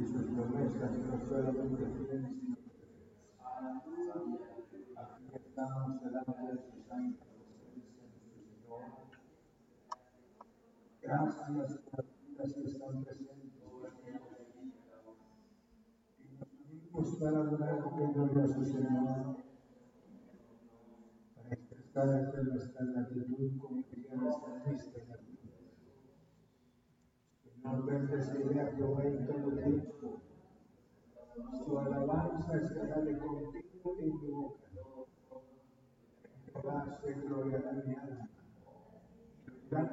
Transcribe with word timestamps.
y 0.00 0.06
sus 0.06 0.22
promesas 0.22 0.92
no 0.98 1.18
solamente 1.26 1.84
tienen, 1.86 2.34
sino 2.40 2.56
que 2.56 2.72
aquí 4.96 5.26
estamos 5.34 6.00
delante 6.00 6.42
de 6.42 6.58
su 6.58 6.82
santa 6.88 7.24
presencia, 7.24 8.04
Señor. 8.06 8.82
Gracias 11.02 11.34
por 11.36 12.04
las 12.36 12.52
que 12.54 12.60
están 12.68 13.04
presentes. 13.04 13.58
Y 16.18 16.24
nos 16.36 16.48
unimos 16.70 17.16
para 17.18 17.38
adorar 17.40 17.78
el 17.98 18.12
glorioso 18.12 18.64
Señor, 18.64 19.36
para 21.34 21.48
expresar 21.50 22.44
nuestra 22.44 22.84
gratitud 22.84 23.58
como 23.58 23.76
en 23.78 23.84
esta 23.84 24.14
gratitud. 24.14 24.97
Señor, 27.68 27.84
bendeciré 27.84 28.60
a 28.60 28.72
Jehová 28.72 29.04
en 29.04 29.26
todo 29.26 29.50
tiempo. 29.50 30.22
Su 31.64 31.78
alabanza 31.78 32.56
estará 32.56 33.00
de 33.02 33.18
contigo 33.18 33.96
en 34.00 34.20
mi 34.20 34.30
boca. 34.30 34.64
Jehová 36.46 36.98
se 37.02 37.12
gloriará 37.12 37.72
mi 37.72 37.94
alma. 37.94 38.28
Los, 39.70 39.90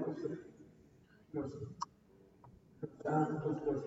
los, 1.34 1.52
los 2.82 2.92
santos, 3.04 3.66
los, 3.66 3.84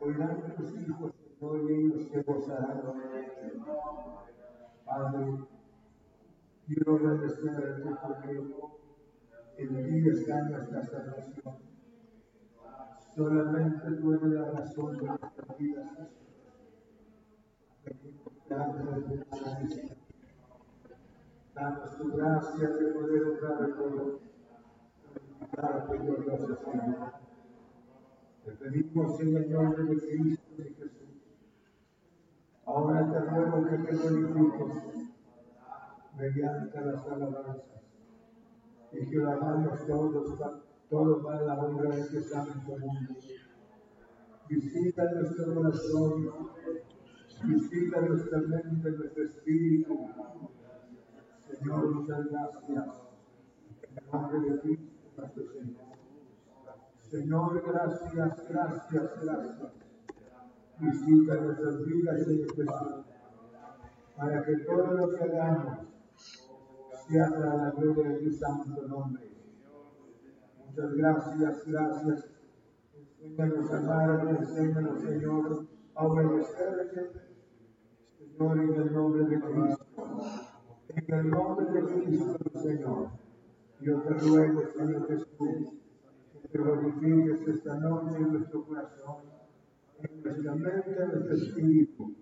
oirán 0.00 0.54
tus 0.56 0.80
hijos, 0.80 1.12
Señor, 1.40 1.70
y 1.70 1.74
ellos 1.74 2.08
se 2.12 2.22
gozarán. 2.22 2.82
Padre, 4.84 5.38
quiero 6.66 6.94
agradecer 6.94 7.50
a 7.50 7.76
ti 7.76 7.82
porque 8.02 8.30
en 9.58 9.84
ti 9.84 10.08
está 10.10 10.42
nuestra 10.42 10.82
salvación. 10.82 11.71
Solamente 13.14 13.90
tú 14.00 14.14
eres 14.14 14.30
la 14.30 14.50
razón 14.52 14.96
de 14.96 15.04
nuestras 15.04 15.58
vidas. 15.58 15.86
Danos 21.54 21.98
tu 21.98 22.12
gracia 22.16 22.68
de 22.68 22.86
poder 22.92 23.22
honrar 23.24 23.62
a 23.62 23.76
todos. 23.76 24.20
Glorificarte, 25.12 25.98
glorioso 25.98 26.56
Señor. 26.56 27.12
Te 28.44 28.52
pedimos 28.52 29.20
en 29.20 29.36
el 29.36 29.52
nombre 29.52 29.84
de 29.84 29.98
Cristo 29.98 30.52
y 30.58 30.74
Jesús. 30.74 31.02
Ahora 32.64 33.12
te 33.12 33.20
ruego 33.20 33.68
que 33.68 33.76
te 33.76 33.96
glorifiques 33.96 35.10
mediante 36.16 36.80
las 36.80 37.06
alabanzas 37.06 37.82
y 38.92 39.06
que 39.06 39.16
lo 39.16 39.30
hagamos 39.30 39.86
todos, 39.86 40.38
todos 40.92 41.24
para 41.24 41.42
la 41.42 41.54
honra 41.54 41.88
de 41.88 42.02
este 42.02 42.22
santo 42.22 42.76
mundo. 42.78 43.14
Visita 44.46 45.10
nuestro 45.10 45.54
corazón, 45.54 46.30
visita 47.44 48.00
nuestra 48.02 48.38
mente, 48.40 48.90
nuestro 48.90 49.24
espíritu. 49.24 50.10
Señor, 51.48 51.94
muchas 51.94 52.26
gracias. 52.30 52.88
En 53.96 54.10
nombre 54.12 54.40
de 54.40 54.60
Cristo, 54.60 54.92
nuestro 55.16 55.44
Señor. 55.54 55.82
Señor, 57.10 57.62
gracias, 57.66 58.48
gracias, 58.50 59.10
gracias. 59.22 59.72
Visita 60.78 61.34
nuestras 61.36 61.86
vidas 61.86 62.28
en 62.28 62.48
Jesús, 62.50 62.66
para 64.14 64.44
que 64.44 64.56
todo 64.58 64.92
lo 64.92 65.08
que 65.10 65.24
hagamos 65.24 65.78
sea 67.08 67.30
para 67.30 67.56
la 67.56 67.70
gloria 67.70 68.10
de 68.10 68.16
tu 68.18 68.30
santo 68.30 68.86
nombre. 68.88 69.31
Muchas 70.74 70.94
gracias, 70.94 71.66
gracias. 71.66 72.28
Enséñanos 73.20 73.70
a 73.70 73.76
amar, 73.76 74.26
enséñanos, 74.40 75.02
Señor, 75.02 75.66
a 75.94 76.06
obedecerte, 76.06 77.10
Señor, 78.16 78.58
en 78.58 78.74
el 78.80 78.92
nombre 78.94 79.24
de 79.26 79.38
Cristo. 79.38 79.84
En 80.88 81.14
el 81.14 81.30
nombre 81.30 81.66
de 81.66 81.82
Cristo, 81.82 82.38
Señor. 82.58 83.08
Yo 83.82 84.00
te 84.00 84.14
ruego, 84.14 84.62
Señor 84.74 85.08
Jesús, 85.08 85.74
que 86.32 86.48
te 86.48 86.58
glorifiques 86.58 87.48
esta 87.48 87.74
noche 87.74 88.16
en 88.16 88.32
nuestro 88.32 88.64
corazón, 88.64 89.16
en 89.98 90.22
nuestra 90.22 90.54
mente, 90.54 91.02
en 91.02 91.08
nuestro 91.10 91.34
espíritu, 91.34 92.14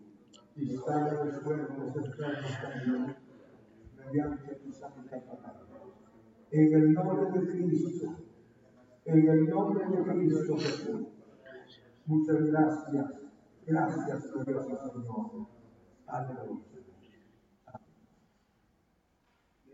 y 0.57 0.73
los 0.73 0.83
cuerpos 0.83 1.97
enfermos 1.97 2.51
también, 2.61 3.17
mediante 3.97 4.55
tu 4.57 4.73
santa 4.73 5.21
palabra. 5.21 5.61
En 6.51 6.75
el 6.75 6.93
nombre 6.95 7.41
de 7.41 7.47
Cristo, 7.47 8.17
en 9.13 9.29
el 9.29 9.49
nombre 9.49 9.85
de 9.87 10.03
Cristo 10.05 10.57
Jesús. 10.57 11.09
Muchas 12.07 12.43
gracias. 12.47 13.07
Gracias, 13.67 14.33
glorioso 14.33 14.93
Señor. 14.93 15.47
Aleluya. 16.07 16.65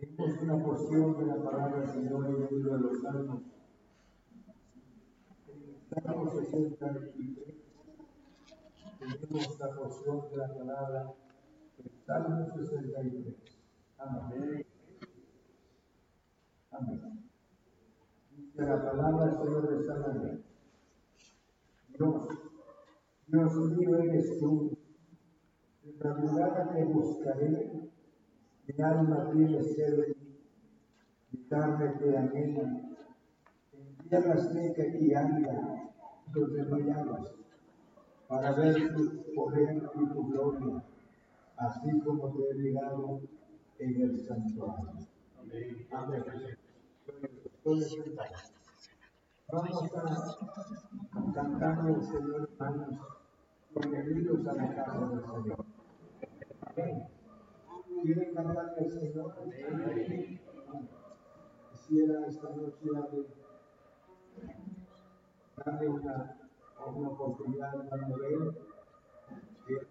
Leemos 0.00 0.42
una 0.42 0.64
porción 0.64 1.18
de 1.18 1.26
la 1.26 1.42
palabra 1.42 1.80
del 1.80 1.88
Señor 1.88 2.26
en 2.26 2.42
el 2.42 2.48
libro 2.50 2.76
de 2.76 2.80
los 2.80 3.02
Salmos. 3.02 3.42
En 5.48 5.62
el 5.62 6.02
Salmo 6.02 6.30
63 6.30 7.54
tenemos 9.20 9.58
la 9.58 9.74
porción 9.74 10.30
de 10.30 10.36
la 10.36 10.54
palabra 10.54 11.14
del 11.78 11.92
Salmo 12.06 12.46
63. 12.54 13.34
Amén. 13.98 14.66
Amén 16.70 17.25
de 18.56 18.64
la 18.64 18.82
palabra 18.82 19.26
del 19.26 19.36
Señor 19.36 19.68
de 19.68 19.86
Samaria. 19.86 20.38
Dios, 21.98 22.28
Dios 23.26 23.54
mío 23.76 23.98
eres 23.98 24.38
tú, 24.38 24.78
en 25.84 25.98
la 25.98 26.14
mirada 26.14 26.72
te 26.72 26.84
buscaré, 26.84 27.90
mi 28.66 28.82
alma 28.82 29.30
tiene 29.30 29.62
sed 29.62 29.96
de 29.96 30.14
ti, 30.14 30.38
mi 31.32 31.44
carne 31.48 31.88
te 31.98 32.16
anhela, 32.16 32.62
en 33.72 34.08
tierra 34.08 34.38
seca 34.38 34.86
y 34.86 35.14
árida, 35.14 35.92
donde 36.32 36.62
no 36.64 36.78
llamas, 36.78 37.32
para 38.26 38.52
ver 38.52 38.94
tu 38.94 39.34
poder 39.34 39.82
y 39.94 40.06
tu 40.06 40.28
gloria, 40.30 40.82
así 41.58 42.00
como 42.00 42.32
te 42.32 42.50
he 42.50 42.54
mirado 42.54 43.20
en 43.78 44.00
el 44.00 44.26
santuario. 44.26 44.92
Amén. 45.38 45.86
Amén. 45.92 47.35
Vamos 47.66 47.82
a 49.82 49.88
cantar 51.34 51.80
al 51.80 52.00
Señor, 52.00 52.48
hermanos, 52.52 53.00
bienvenidos 53.74 54.46
a 54.46 54.54
la 54.54 54.72
casa 54.72 55.08
del 55.08 55.20
Señor. 55.20 55.64
Amén. 56.60 57.08
¿Quieren 58.04 58.34
cantar 58.34 58.72
al 58.78 58.88
Señor? 58.92 59.34
Amén. 59.42 60.40
Quisiera 61.72 62.26
esta 62.28 62.50
noche 62.50 62.86
darle, 62.92 63.26
darle 65.56 65.88
una, 65.88 66.38
una 66.86 67.08
oportunidad 67.08 67.74
hermano 67.74 68.16
Leo, 68.16 68.54
que 69.66 69.74
es 69.74 69.90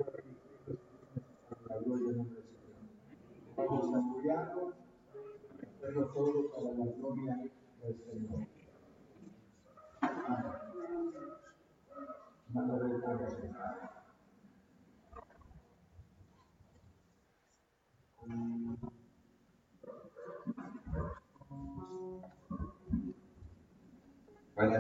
la 1.67 1.77
gloria 1.79 2.11
nombre 2.13 2.39
del 2.39 2.47
Señor. 2.55 2.87
Vamos 3.57 3.93
a 3.93 3.97
apoyarnos, 3.97 4.75
hacerlo 5.61 6.05
todo 6.13 6.49
para 6.51 6.71
la 6.73 6.85
gloria 6.93 7.51
Buenas 7.85 8.09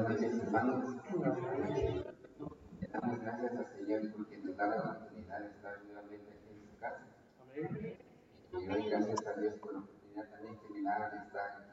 noches, 0.09 0.39
hermanos. 0.39 0.95
Le 2.79 2.87
damos 2.87 3.19
gracias 3.21 3.55
al 3.55 3.67
Señor 3.67 4.13
porque 4.15 4.37
nos 4.37 4.57
da 4.57 4.65
la 4.65 4.77
oportunidad 4.77 5.39
de 5.41 5.47
estar 5.51 5.83
nuevamente 5.83 6.31
aquí 6.31 6.49
en 6.49 6.59
su 6.67 6.79
casa. 6.79 7.05
Y 8.51 8.65
doy 8.65 8.89
gracias 8.89 9.27
a 9.27 9.39
Dios 9.39 9.53
por 9.59 9.73
la 9.73 9.79
oportunidad 9.79 10.27
también 10.31 10.57
que 10.59 10.69
me 10.73 10.81
da 10.81 11.09
de 11.11 11.17
estar 11.17 11.64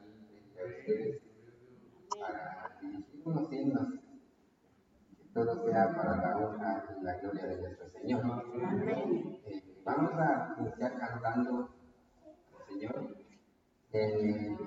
para 2.09 2.79
unos 3.25 3.51
himnos. 3.51 3.89
Que 5.17 5.23
todo 5.33 5.65
sea 5.65 5.95
para 5.95 6.15
la 6.17 6.37
honra 6.37 6.85
y 6.99 7.03
la 7.03 7.17
gloria 7.19 7.45
de 7.47 7.61
nuestro 7.61 7.89
Señor. 7.89 8.21
Eh, 9.45 9.63
vamos 9.83 10.11
a 10.13 10.55
iniciar 10.59 10.97
cantando 10.99 11.69
al 12.53 12.67
Señor. 12.67 13.15
Eh, 13.91 14.57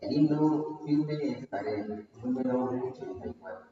el 0.00 0.12
himno 0.12 0.80
firme 0.84 1.38
estaré, 1.38 1.86
número 2.22 2.64
84. 2.64 3.70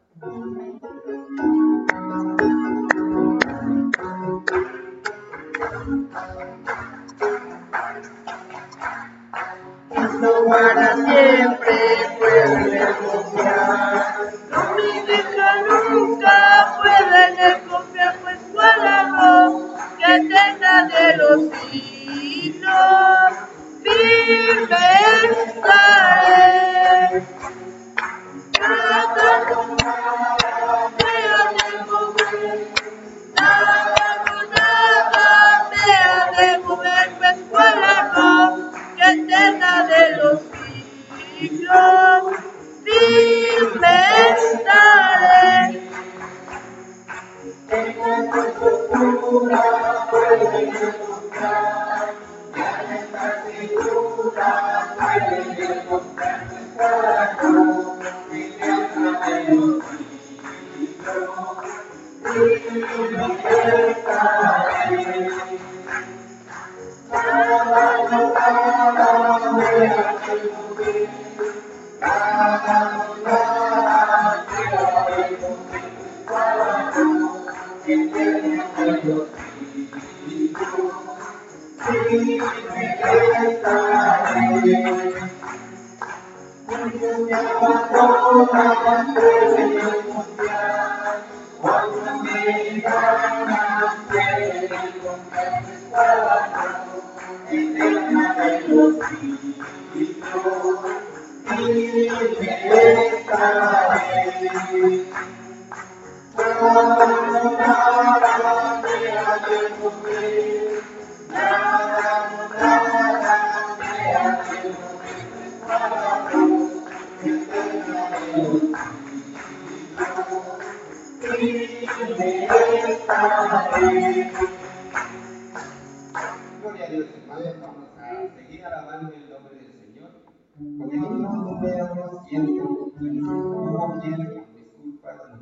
Hazlo 9.96 10.46
para 10.48 10.94
siempre, 10.94 11.76
pueden 12.18 12.86
confiar. 13.04 14.16
No 14.50 14.74
me 14.74 14.88
deja 15.06 15.48
nunca, 15.90 16.34
pueden 16.82 17.60
confiar, 17.68 18.16
pues 18.22 18.38
cuál 18.52 18.86
amor 18.86 19.76
que 19.98 20.12
tenga 20.28 20.74
de 20.84 21.16
los 21.16 21.40
signos. 21.70 23.32
Firme 23.82 24.88
estaré. 25.46 27.26
Cada 28.58 29.28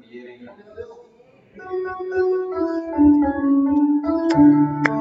Thank 0.02 0.12
you. 4.88 4.95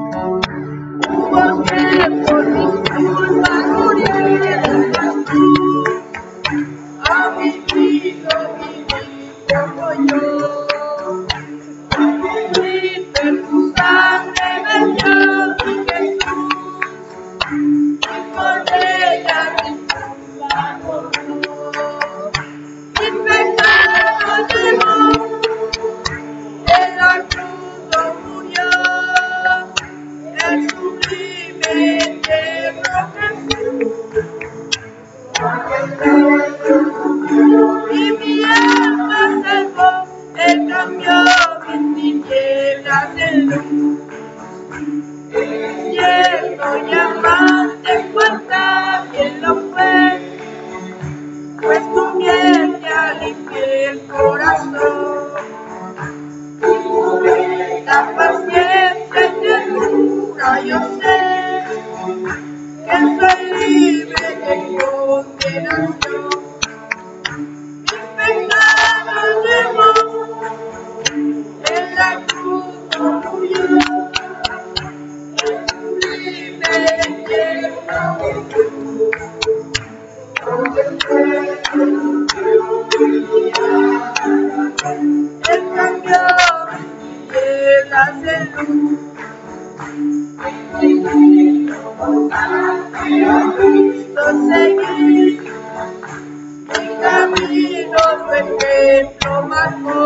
Take 98.96 99.20
my 99.26 99.66
phone. 99.84 100.05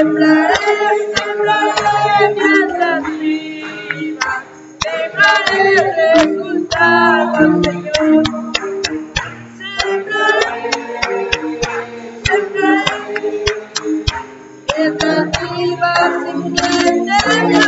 temblaré, 0.00 1.12
temblaré 1.14 2.34
mientras 2.34 3.02
viva, 3.20 4.32
temblaré 4.80 5.64
de 5.96 6.08
tus 6.36 6.76
aguas, 6.76 7.50
Señor. 7.62 8.22
Temblaré, 9.88 10.70
temblaré 12.24 12.98
mientras 14.78 15.26
viva, 15.38 15.92
sin 16.24 16.40
que 16.54 17.59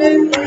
Amen. 0.00 0.39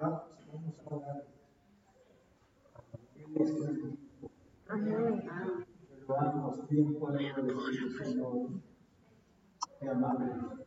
Vamos, 0.00 0.22
vamos 0.52 0.74
a 0.80 0.94
orar. 0.94 1.24
Damos 6.08 6.68
bien 6.68 6.94
podemos 6.98 7.46
decir, 7.46 7.90
Señor. 7.92 8.48
Te 9.78 9.88
amamos. 9.88 10.63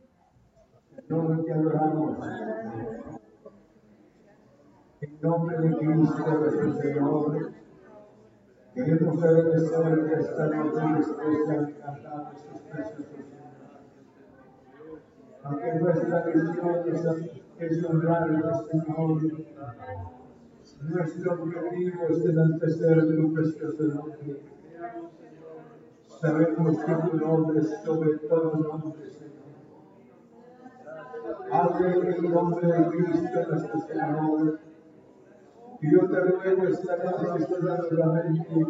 Señor, 1.08 1.42
te 1.42 1.52
adoramos. 1.54 2.18
En 5.00 5.20
nombre 5.22 5.58
de 5.58 5.76
Cristo 5.76 6.38
nuestro 6.38 6.72
Señor, 6.74 7.52
queremos 8.74 9.22
agradecerte 9.22 10.20
esta 10.20 10.46
noche 10.48 10.80
después 10.98 11.48
de 11.48 11.74
cantar 11.78 12.32
estos 12.34 12.60
preciosos. 12.60 13.26
Aunque 15.44 15.74
nuestra 15.80 16.24
misión 16.26 16.76
es, 17.58 17.72
es 17.72 17.84
honrarte, 17.84 18.42
Señor, 18.70 19.22
nuestro 20.90 21.32
objetivo 21.32 22.02
es 22.10 22.24
enaltecer 22.26 23.16
tu 23.16 23.32
precioso 23.32 23.82
nombre. 23.84 24.42
Sabemos 26.20 26.78
que 26.84 26.94
tu 26.94 27.16
nombre 27.16 27.60
es 27.60 27.82
sobre 27.82 28.18
todo 28.18 28.56
nombre, 28.56 29.10
Señor. 29.10 29.27
Hable 31.50 31.94
en 31.94 32.06
el 32.12 32.30
nombre 32.30 32.66
de 32.66 32.88
Cristo 32.88 33.40
nuestro 33.48 33.80
Señor. 33.80 34.60
Y 35.80 35.92
yo 35.92 36.08
te 36.08 36.20
ruego 36.20 36.68
esta 36.68 36.96
noche 36.96 37.46
solamente 37.88 38.66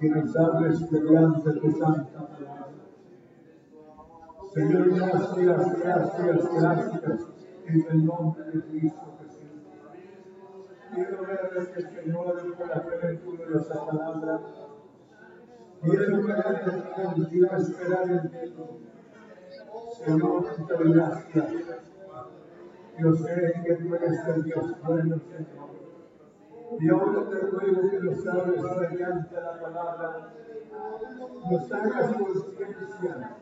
que 0.00 0.08
nos 0.10 0.36
hables 0.36 0.92
mediante 0.92 1.52
tu 1.52 1.70
santa 1.72 2.28
palabra. 2.28 2.68
Señor, 4.54 4.94
gracias, 4.94 5.78
gracias, 5.78 6.54
gracias 6.54 7.20
en 7.66 7.86
el 7.90 8.04
nombre 8.06 8.44
de 8.44 8.62
Cristo. 8.62 9.18
Quiero 10.94 11.20
ver 11.26 11.90
Señor, 11.94 12.56
por 12.56 12.68
la 12.68 12.82
plenitud 12.82 13.38
de 13.38 13.58
esa 13.58 13.86
palabra. 13.86 14.40
Quiero 15.82 16.22
ver 16.22 16.62
en 17.16 17.24
quiero 17.26 17.56
esperar 17.56 18.10
en 18.10 18.30
ti. 18.30 18.97
Señor, 19.92 20.44
gracias. 20.68 21.52
Yo 22.98 23.14
sé 23.14 23.52
que 23.64 23.74
tú 23.74 23.94
eres 23.94 24.28
el 24.28 24.42
Dios 24.42 24.82
bueno, 24.82 25.16
Señor. 25.18 25.68
Y 26.80 26.88
ahora 26.90 27.30
te 27.30 27.36
ruego 27.38 27.90
que 27.90 28.00
nos 28.00 28.26
hables 28.26 28.62
mediante 28.62 29.34
la 29.40 29.60
palabra, 29.60 30.32
nos 31.50 31.72
hagas 31.72 32.12
conciencia 32.12 33.38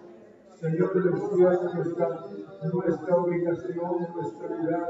Señor 0.61 0.90
cielo, 0.92 1.72
nuestra, 1.74 2.09
nuestra 2.72 3.16
obligación, 3.16 4.06
nuestra 4.14 4.48
vida 4.56 4.88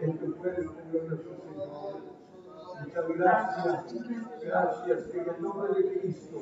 en 0.00 0.18
tu 0.18 0.36
cuerpo, 0.36 0.72
nuestro 0.92 1.34
Señor. 1.42 2.12
Muchas 2.84 3.08
gracias, 3.08 3.94
gracias 4.44 5.14
en 5.14 5.28
el 5.28 5.42
nombre 5.42 5.74
de 5.74 6.00
Cristo. 6.00 6.38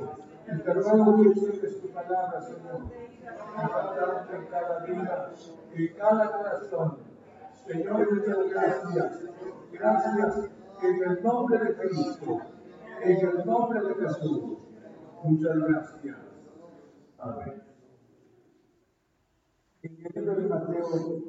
Y 0.46 0.58
te 0.60 0.74
ruego 0.74 1.22
que 1.22 1.68
tu 1.68 1.88
palabra, 1.88 2.42
Señor, 2.42 2.82
en 3.26 4.46
cada 4.46 4.84
vida, 4.84 5.32
en 5.74 5.94
cada 5.94 6.32
corazón. 6.32 6.98
Señor, 7.66 8.14
muchas 8.14 8.50
gracias. 8.50 9.24
Gracias 9.72 10.50
en 10.82 11.02
el 11.02 11.22
nombre 11.22 11.58
de 11.58 11.74
Cristo, 11.76 12.38
en 13.02 13.28
el 13.28 13.46
nombre 13.46 13.80
de 13.80 13.94
Jesús. 13.94 14.58
Muchas 15.22 15.56
gracias. 15.58 16.18
Amén. 17.18 17.62
En 19.82 20.06
el 20.06 20.14
libro 20.14 20.34
de 20.34 20.48
Mateo, 20.48 21.22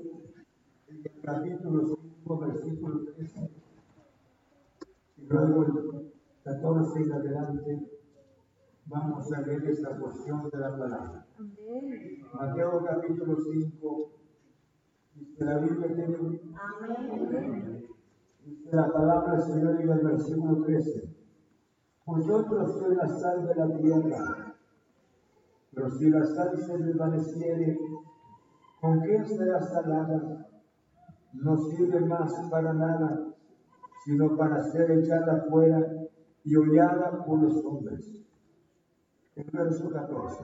en 0.87 1.03
el 1.05 1.21
capítulo 1.21 1.97
5, 2.23 2.39
versículo 2.39 3.13
13, 3.13 3.51
y 5.17 5.25
luego 5.25 5.65
el 5.65 6.13
14 6.43 6.99
en 6.99 7.13
adelante, 7.13 8.00
vamos 8.85 9.31
a 9.33 9.41
leer 9.41 9.63
esta 9.65 9.97
porción 9.97 10.49
de 10.49 10.57
la 10.57 10.77
palabra. 10.77 11.25
Mateo 12.33 12.83
capítulo 12.85 13.37
5, 13.37 14.11
dice 15.15 15.45
la 15.45 15.57
Biblia 15.59 15.95
tiene 15.95 16.17
dice 18.45 18.75
la 18.75 18.91
palabra 18.91 19.33
del 19.33 19.43
Señor 19.43 19.81
en 19.81 19.89
el 19.89 19.99
versículo 19.99 20.63
13. 20.63 21.15
Vosotros 22.05 22.79
sois 22.79 22.97
la 22.97 23.07
sal 23.07 23.47
de 23.47 23.55
la 23.55 23.77
tierra, 23.77 24.55
pero 25.73 25.89
si 25.91 26.09
la 26.09 26.25
sal 26.25 26.57
se 26.57 26.77
desvaneciere, 26.77 27.77
¿Con 28.81 28.99
qué 29.03 29.23
será 29.23 29.61
salada? 29.61 30.47
No 31.33 31.55
sirve 31.55 31.99
más 32.01 32.33
para 32.49 32.73
nada, 32.73 33.27
sino 34.03 34.35
para 34.35 34.63
ser 34.63 34.89
echada 34.89 35.45
fuera 35.47 35.87
y 36.43 36.55
hollada 36.55 37.23
por 37.23 37.43
los 37.43 37.63
hombres. 37.63 38.20
El 39.35 39.49
verso 39.51 39.89
14. 39.89 40.43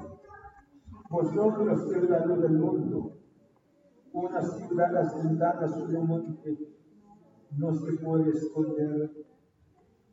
Vosotros 1.09 1.81
sois 1.89 2.09
la 2.09 2.25
luz 2.25 2.41
del 2.41 2.57
mundo. 2.57 3.17
Una 4.13 4.41
ciudad 4.41 4.95
asentada 4.95 5.67
sobre 5.67 5.97
un 5.97 6.07
monte 6.07 6.57
no 7.57 7.73
se 7.75 7.93
puede 7.97 8.31
esconder, 8.31 9.11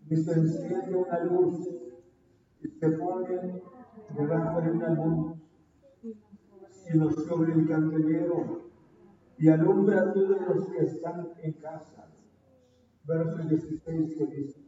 ni 0.09 0.17
se 0.17 0.33
enciende 0.33 0.97
una 0.97 1.25
luz 1.25 1.69
y 2.63 2.69
se 2.69 2.91
pone 2.91 3.63
debajo 4.17 4.61
de 4.61 4.71
una 4.73 4.89
luz, 4.91 5.37
sino 6.71 7.11
sobre 7.13 7.53
el 7.53 7.69
candelero 7.69 8.71
y 9.39 9.49
alumbra 9.49 10.01
a 10.01 10.13
todos 10.13 10.41
los 10.49 10.69
que 10.69 10.85
están 10.85 11.29
en 11.43 11.53
casa. 11.55 12.09
Verso 13.05 13.49
16 13.49 14.15
que 14.17 14.27
dice. 14.27 14.64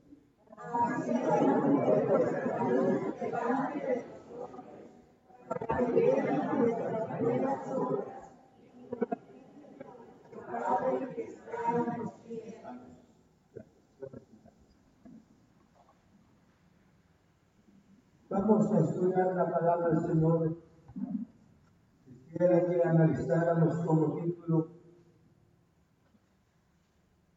Vamos 18.28 18.72
a 18.72 18.78
estudiar 18.80 19.34
la 19.34 19.50
palabra 19.50 19.88
del 19.88 20.00
Señor. 20.00 20.56
Quisiera 22.04 22.66
que 22.66 22.82
analizáramos 22.82 23.86
como 23.86 24.14
título 24.14 24.68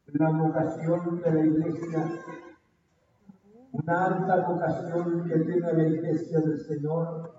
la 0.07 0.29
vocación 0.31 1.21
de 1.21 1.31
la 1.31 1.45
iglesia, 1.45 2.23
una 3.71 4.05
alta 4.05 4.47
vocación 4.47 5.27
que 5.27 5.39
tiene 5.39 5.73
la 5.73 5.87
iglesia 5.87 6.39
del 6.39 6.59
Señor. 6.59 7.33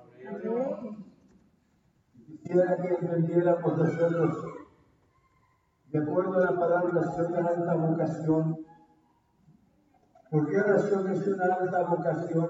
Quisiera 2.26 2.76
que 2.76 2.88
entendiéramos 2.88 3.78
nosotros, 3.78 4.44
de 5.90 5.98
acuerdo 5.98 6.34
a 6.34 6.52
la 6.52 6.58
palabra, 6.58 7.00
es 7.00 7.28
una 7.28 7.48
alta 7.48 7.74
vocación. 7.74 8.66
¿Por 10.30 10.48
qué 10.48 10.62
razón 10.62 11.10
es 11.10 11.26
una 11.26 11.44
alta 11.46 11.82
vocación? 11.82 12.48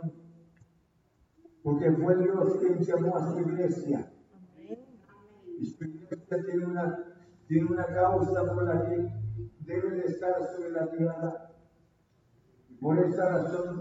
Porque 1.62 1.90
fue 1.92 2.16
Dios 2.16 2.56
quien 2.60 2.78
llamó 2.78 3.16
a 3.16 3.32
su 3.32 3.40
iglesia. 3.40 4.12
Y 5.58 5.66
su 5.66 5.84
iglesia 5.84 6.42
tiene 6.44 6.66
una, 6.66 6.98
tiene 7.48 7.66
una 7.70 7.86
causa 7.86 8.44
por 8.44 8.64
la 8.64 8.86
que 8.86 9.10
debe 9.60 9.90
de 9.90 10.06
estar 10.06 10.46
sobre 10.54 10.70
la 10.70 10.90
tierra. 10.90 11.49
Por 12.80 12.98
esa 12.98 13.28
razón 13.28 13.80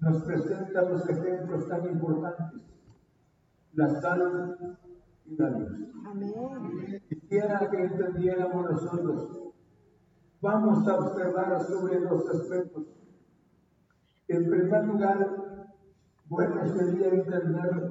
nos 0.00 0.22
presenta 0.24 0.82
los 0.82 1.08
ejemplos 1.08 1.68
tan 1.68 1.86
importantes. 1.86 2.62
La 3.72 3.88
sal 4.00 4.78
y 5.26 5.36
la 5.36 5.50
luz. 5.50 5.72
Quisiera 7.08 7.70
que 7.70 7.82
entendiéramos 7.82 8.70
nosotros. 8.70 9.52
Vamos 10.40 10.86
a 10.88 10.98
observar 10.98 11.62
sobre 11.64 12.00
dos 12.00 12.28
aspectos. 12.28 12.84
En 14.28 14.50
primer 14.50 14.84
lugar, 14.86 15.64
bueno 16.26 16.66
sería 16.66 17.08
entender 17.08 17.90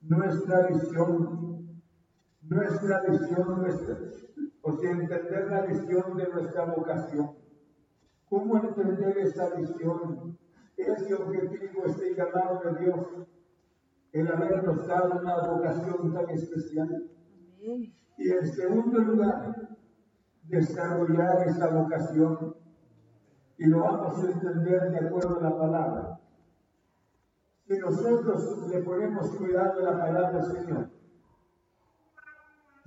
nuestra 0.00 0.66
visión, 0.66 1.82
nuestra 2.42 3.02
visión, 3.02 3.62
nuestra, 3.62 3.98
o 4.62 4.72
sea, 4.72 4.90
entender 4.90 5.48
la 5.48 5.60
visión 5.62 6.16
de 6.16 6.28
nuestra 6.28 6.64
vocación. 6.64 7.41
¿Cómo 8.32 8.56
entender 8.56 9.18
esa 9.18 9.50
visión? 9.50 10.38
Ese 10.74 11.14
objetivo, 11.14 11.84
este 11.84 12.14
llamado 12.14 12.62
de 12.64 12.82
Dios, 12.82 13.06
el 14.10 14.26
habernos 14.26 14.86
dado 14.86 15.20
una 15.20 15.48
vocación 15.48 16.14
tan 16.14 16.30
especial. 16.30 17.10
Y 17.60 18.30
en 18.30 18.46
segundo 18.46 19.00
lugar, 19.00 19.76
desarrollar 20.44 21.46
esa 21.46 21.68
vocación. 21.68 22.56
Y 23.58 23.66
lo 23.66 23.80
vamos 23.80 24.24
a 24.24 24.30
entender 24.30 24.90
de 24.92 25.06
acuerdo 25.08 25.38
a 25.38 25.42
la 25.42 25.58
palabra. 25.58 26.20
Si 27.66 27.78
nosotros 27.78 28.66
le 28.70 28.80
ponemos 28.80 29.30
cuidado 29.36 29.78
a 29.78 29.92
la 29.92 29.98
palabra 29.98 30.42
Señor, 30.42 30.88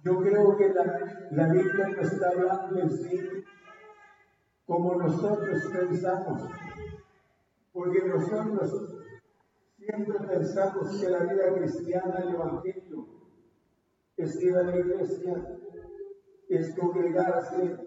yo 0.03 0.17
creo 0.21 0.58
que 0.58 0.73
la, 0.73 1.27
la 1.29 1.47
Biblia 1.49 1.89
no 1.89 2.01
está 2.01 2.29
hablando 2.29 2.79
en 2.79 2.89
sí 2.89 3.44
como 4.65 4.95
nosotros 4.95 5.63
pensamos, 5.71 6.49
porque 7.71 8.08
nosotros 8.08 8.95
siempre 9.78 10.19
pensamos 10.28 10.99
que 10.99 11.10
la 11.10 11.19
vida 11.19 11.54
cristiana, 11.54 12.17
el 12.23 12.34
Evangelio, 12.34 13.08
es 14.17 14.41
ir 14.41 14.58
a 14.58 14.63
la 14.63 14.78
iglesia, 14.78 15.60
es 16.49 16.75
congregarse 16.75 17.78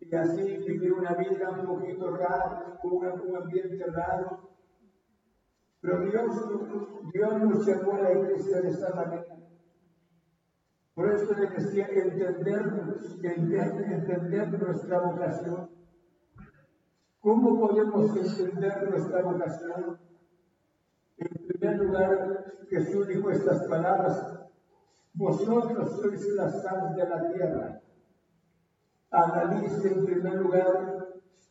y 0.00 0.14
así 0.14 0.42
vivir 0.42 0.92
una 0.92 1.14
vida 1.14 1.50
un 1.50 1.66
poquito 1.66 2.10
rara, 2.16 2.78
con 2.80 2.92
un 2.92 3.36
ambiente 3.36 3.84
raro. 3.86 4.50
Pero 5.80 6.00
Dios, 6.00 7.12
Dios 7.12 7.40
nos 7.42 7.66
llamó 7.66 7.92
a 7.94 8.02
la 8.02 8.12
iglesia 8.12 8.60
de 8.60 8.68
esta 8.68 8.94
manera. 8.94 9.49
Por 10.94 11.12
eso 11.12 11.32
le 11.34 11.46
decía 11.50 11.86
entender, 11.86 12.72
entender 13.22 14.62
nuestra 14.62 14.98
vocación. 14.98 15.70
¿Cómo 17.20 17.60
podemos 17.60 18.16
entender 18.16 18.90
nuestra 18.90 19.22
vocación? 19.22 19.98
En 21.18 21.46
primer 21.46 21.78
lugar, 21.78 22.54
Jesús 22.68 23.06
dijo 23.08 23.30
estas 23.30 23.62
palabras, 23.68 24.40
vosotros 25.12 26.00
sois 26.00 26.26
la 26.34 26.50
sal 26.50 26.94
de 26.94 27.08
la 27.08 27.32
tierra. 27.32 27.80
Analice 29.10 29.92
en 29.92 30.04
primer 30.06 30.34
lugar 30.34 31.08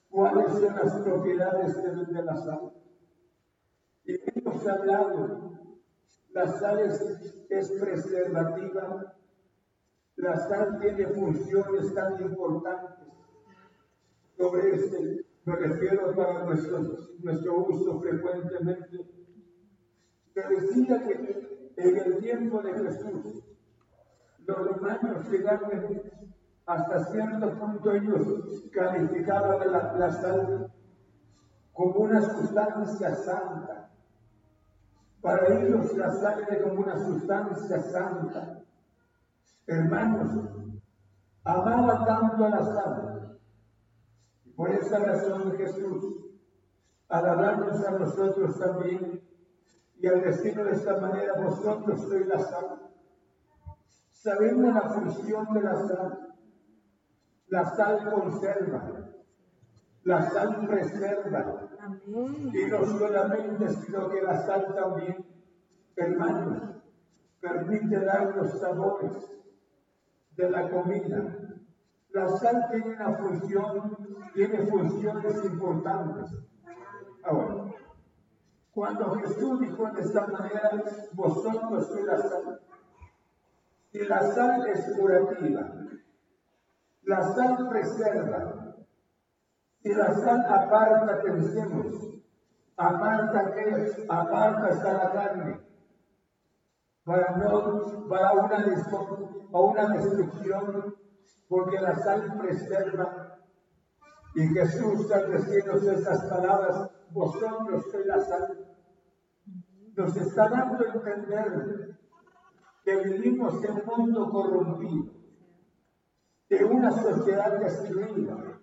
cuáles 0.10 0.54
son 0.54 0.76
las 0.76 0.94
propiedades 1.02 1.76
de, 1.84 2.24
la 2.24 2.36
sal. 2.36 2.74
Y 4.06 4.16
hemos 4.34 4.68
hablado, 4.68 5.60
la 6.32 6.48
sal 6.48 6.80
es 6.80 7.72
preservativa, 7.74 9.19
la 10.20 10.38
sal 10.38 10.80
tiene 10.80 11.08
funciones 11.08 11.94
tan 11.94 12.22
importantes. 12.22 13.08
Sobre 14.38 14.76
este 14.76 15.26
me 15.46 15.56
refiero 15.56 16.14
para 16.16 16.44
nuestro, 16.44 16.80
nuestro 17.24 17.66
uso 17.66 18.00
frecuentemente. 18.02 19.00
Se 20.34 20.42
decía 20.48 21.04
que 21.08 21.74
en 21.78 21.98
el 21.98 22.18
tiempo 22.18 22.62
de 22.62 22.74
Jesús, 22.74 23.44
los 24.46 24.58
romanos 24.58 25.30
llegaron 25.30 26.02
hasta 26.66 27.06
cierto 27.06 27.58
punto, 27.58 27.92
ellos 27.92 28.70
calificaban 28.72 29.72
la, 29.72 29.94
la 29.94 30.12
sal 30.12 30.72
como 31.74 31.96
una 32.02 32.22
sustancia 32.22 33.16
santa. 33.16 33.90
Para 35.22 35.48
ellos 35.48 35.98
la 35.98 36.12
sal 36.12 36.46
era 36.48 36.62
como 36.62 36.82
una 36.82 36.98
sustancia 37.00 37.80
santa 37.82 38.59
hermanos, 39.70 40.32
amaba 41.44 42.06
tanto 42.06 42.46
a 42.46 42.50
la 42.50 42.64
sal. 42.64 43.40
Y 44.46 44.50
por 44.52 44.70
esa 44.72 45.00
razón 45.00 45.54
Jesús, 45.58 46.26
al 47.08 47.30
hablarnos 47.30 47.86
a 47.86 47.92
nosotros 47.92 48.60
también, 48.60 49.22
y 50.02 50.08
al 50.08 50.22
decirlo 50.22 50.64
de 50.66 50.72
esta 50.72 51.00
manera, 51.00 51.34
vosotros 51.42 52.02
sois 52.02 52.26
la 52.26 52.40
sal. 52.40 52.80
Sabemos 54.12 54.74
la 54.74 54.82
función 54.82 55.54
de 55.54 55.62
la 55.62 55.76
sal. 55.76 56.36
La 57.48 57.66
sal 57.66 58.12
conserva, 58.12 59.12
la 60.04 60.30
sal 60.30 60.68
preserva. 60.68 61.70
Y 62.54 62.66
no 62.70 62.86
solamente, 62.86 63.70
sino 63.70 64.10
que 64.10 64.22
la 64.22 64.38
sal 64.46 64.76
también, 64.76 65.26
hermanos, 65.96 66.76
permite 67.42 68.00
dar 68.06 68.36
los 68.36 68.60
sabores 68.60 69.39
de 70.40 70.50
la 70.50 70.70
comida. 70.70 71.36
La 72.12 72.30
sal 72.30 72.66
tiene 72.72 72.96
una 72.96 73.14
función, 73.18 73.98
tiene 74.34 74.66
funciones 74.68 75.46
importantes. 75.46 76.32
Ahora, 77.24 77.66
cuando 78.72 79.16
Jesús 79.16 79.60
dijo 79.60 79.92
de 79.92 80.02
esta 80.02 80.28
manera, 80.28 80.84
vosotros 81.14 81.88
sois 81.88 82.06
la 82.06 82.18
sal, 82.18 82.62
si 83.92 84.00
la 84.06 84.22
sal 84.32 84.66
es 84.68 84.96
curativa, 84.98 85.72
la 87.04 87.22
sal 87.34 87.70
preserva, 87.70 88.76
si 89.84 89.94
la 89.94 90.14
sal 90.14 90.46
aparta, 90.48 91.22
pensemos, 91.22 91.96
aparta 92.78 93.54
que 93.54 94.06
aparta 94.08 94.68
hasta 94.68 94.94
la 94.94 95.12
carne, 95.12 95.69
para, 97.10 97.36
no, 97.38 98.08
para 98.08 98.34
una, 98.34 98.66
una 99.52 99.88
destrucción, 99.96 100.96
porque 101.48 101.82
la 101.82 101.96
sal 101.96 102.38
preserva. 102.40 103.40
Y 104.36 104.48
Jesús 104.50 105.12
al 105.12 105.32
decirnos 105.32 105.84
estas 105.86 106.24
palabras, 106.26 106.92
vosotros 107.10 107.84
sois 107.92 108.06
la 108.06 108.20
sal, 108.20 108.76
nos 109.96 110.16
está 110.18 110.50
dando 110.50 110.86
a 110.86 110.94
entender 110.94 111.98
que 112.84 112.96
vivimos 112.98 113.64
en 113.64 113.72
un 113.72 113.86
mundo 113.88 114.30
corrompido, 114.30 115.12
de 116.48 116.64
una 116.64 116.92
sociedad 116.92 117.60
destruida. 117.60 118.62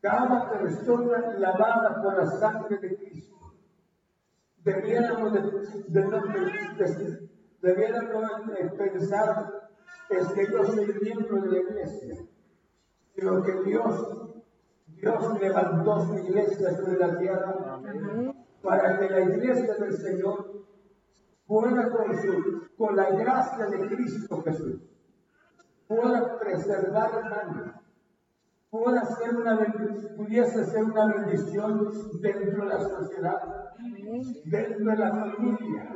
cada 0.00 0.48
persona 0.50 1.34
lavada 1.36 2.00
por 2.00 2.16
la 2.16 2.26
sangre 2.26 2.78
de 2.78 2.96
Cristo. 2.96 3.07
Debiéramos 4.68 5.32
de, 5.32 5.40
debiéramos 7.62 8.42
pensar 8.76 9.70
es 10.10 10.28
que 10.28 10.46
yo 10.52 10.64
soy 10.66 10.94
miembro 11.00 11.40
de 11.40 11.48
la 11.52 11.58
iglesia, 11.58 12.16
sino 13.14 13.42
que 13.42 13.62
Dios, 13.62 14.40
Dios 14.88 15.40
levantó 15.40 16.06
su 16.06 16.18
iglesia 16.18 16.76
sobre 16.76 16.98
la 16.98 17.18
tierra 17.18 17.80
para 18.62 18.98
que 18.98 19.08
la 19.08 19.20
iglesia 19.20 19.74
del 19.74 19.96
Señor 19.96 20.66
pueda 21.46 21.90
con, 21.90 22.68
con 22.76 22.94
la 22.94 23.10
gracia 23.12 23.66
de 23.68 23.88
Cristo 23.88 24.42
Jesús, 24.42 24.82
pueda 25.86 26.38
preservar 26.38 27.10
hermanos, 27.14 27.74
pueda 28.70 29.04
ser 29.04 29.34
una 29.34 29.58
pudiese 30.16 30.64
ser 30.66 30.84
una 30.84 31.06
bendición 31.06 31.90
dentro 32.20 32.64
de 32.64 32.68
la 32.68 32.80
sociedad, 32.80 33.72
dentro 34.44 34.90
de 34.90 34.96
la 34.96 35.10
familia, 35.10 35.90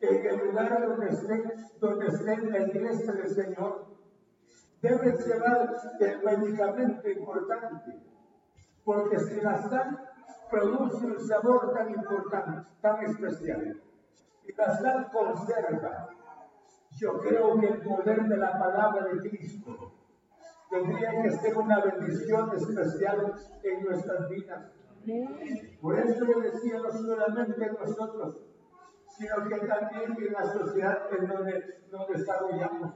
en 0.00 0.26
el 0.26 0.46
lugar 0.46 0.88
donde 0.88 1.08
esté, 1.08 1.44
donde 1.80 2.06
esté 2.06 2.36
la 2.38 2.66
iglesia 2.66 3.12
del 3.12 3.28
Señor, 3.28 3.86
debe 4.82 5.16
llevar 5.16 5.76
el 6.00 6.22
medicamento 6.22 7.08
importante, 7.08 8.02
porque 8.84 9.18
si 9.20 9.40
la 9.40 9.62
sal 9.68 10.10
produce 10.50 11.06
un 11.06 11.20
sabor 11.20 11.72
tan 11.72 11.90
importante, 11.90 12.68
tan 12.80 13.04
especial, 13.04 13.80
y 14.44 14.52
la 14.52 14.76
sal 14.76 15.10
conserva, 15.12 16.08
yo 16.92 17.18
creo 17.20 17.60
que 17.60 17.66
el 17.66 17.82
poder 17.82 18.26
de 18.26 18.36
la 18.36 18.58
palabra 18.58 19.06
de 19.06 19.28
Cristo 19.28 19.92
tendría 20.70 21.22
que 21.22 21.30
ser 21.30 21.56
una 21.56 21.80
bendición 21.80 22.50
especial 22.54 23.34
en 23.62 23.84
nuestras 23.84 24.28
vidas. 24.28 24.72
Por 25.80 25.98
eso 25.98 26.24
le 26.24 26.50
decía 26.50 26.80
no 26.80 26.90
solamente 26.90 27.72
nosotros, 27.78 28.38
sino 29.16 29.48
que 29.48 29.66
también 29.66 30.16
en 30.18 30.32
la 30.32 30.44
sociedad 30.44 30.98
en 31.18 31.28
donde 31.28 31.84
nos 31.92 32.08
desarrollamos. 32.08 32.94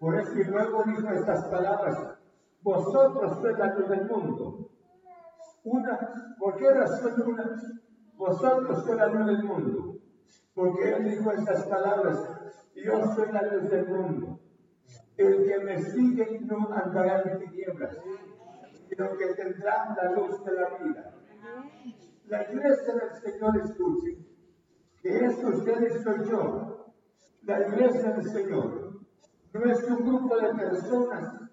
Por 0.00 0.18
eso 0.18 0.32
y 0.38 0.44
luego 0.44 0.84
dijo 0.84 1.08
estas 1.10 1.44
palabras, 1.46 2.18
vosotros 2.62 3.40
sois 3.40 3.58
la 3.58 3.74
luz 3.74 3.88
del 3.88 4.06
mundo. 4.06 4.70
Una, 5.64 6.34
¿por 6.38 6.56
qué 6.56 6.70
razón 6.70 7.22
una? 7.26 7.62
Vosotros 8.16 8.84
sois 8.84 8.96
la 8.96 9.06
luz 9.06 9.26
del 9.26 9.44
mundo. 9.44 9.98
Porque 10.54 10.92
él 10.92 11.04
dijo 11.04 11.30
estas 11.30 11.64
palabras, 11.66 12.18
yo 12.74 13.14
soy 13.14 13.32
la 13.32 13.42
luz 13.42 13.70
del 13.70 13.88
mundo. 13.88 14.40
El 15.18 15.44
que 15.44 15.58
me 15.64 15.82
sigue 15.82 16.40
no 16.42 16.72
andará 16.72 17.22
en 17.22 17.40
tinieblas, 17.40 17.98
sino 18.88 19.16
que 19.16 19.34
tendrá 19.34 19.92
la 20.00 20.12
luz 20.12 20.44
de 20.44 20.52
la 20.52 20.68
vida. 20.78 21.12
La 22.26 22.42
iglesia 22.44 22.94
del 22.94 23.10
Señor 23.16 23.56
escuche, 23.56 24.16
que 25.02 25.24
es 25.24 25.42
ustedes 25.42 26.04
soy 26.04 26.24
yo. 26.30 26.92
La 27.42 27.66
iglesia 27.66 28.12
del 28.12 28.28
Señor 28.28 29.00
no 29.54 29.64
es 29.64 29.82
un 29.90 30.06
grupo 30.06 30.36
de 30.38 30.54
personas 30.54 31.50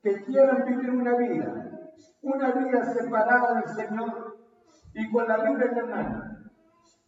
que 0.00 0.22
quieran 0.22 0.64
vivir 0.64 0.90
una 0.90 1.16
vida, 1.16 1.90
una 2.22 2.52
vida 2.52 2.94
separada 2.94 3.60
del 3.60 3.74
Señor 3.74 4.38
y 4.94 5.10
con 5.10 5.26
la 5.26 5.38
vida 5.38 5.64
en 5.64 5.76
la 5.76 5.96
mano. 5.96 6.22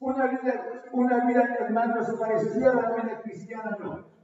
Una 0.00 0.26
vida, 0.26 0.82
una 0.90 1.24
vida, 1.26 1.56
hermanos, 1.60 2.12
pareciera 2.18 2.72
vida 2.72 3.20
cristiana, 3.22 3.76
no 3.78 4.15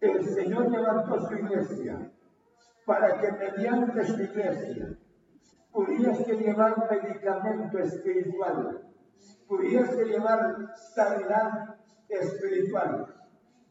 el 0.00 0.24
Señor 0.24 0.70
levantó 0.70 1.20
su 1.26 1.34
iglesia 1.34 2.10
para 2.86 3.20
que 3.20 3.32
mediante 3.32 4.06
su 4.06 4.22
iglesia 4.22 4.96
pudiese 5.72 6.36
llevar 6.36 6.88
medicamento 6.90 7.78
espiritual, 7.78 8.80
pudiese 9.46 10.04
llevar 10.04 10.56
sanidad 10.94 11.76
espiritual 12.08 13.14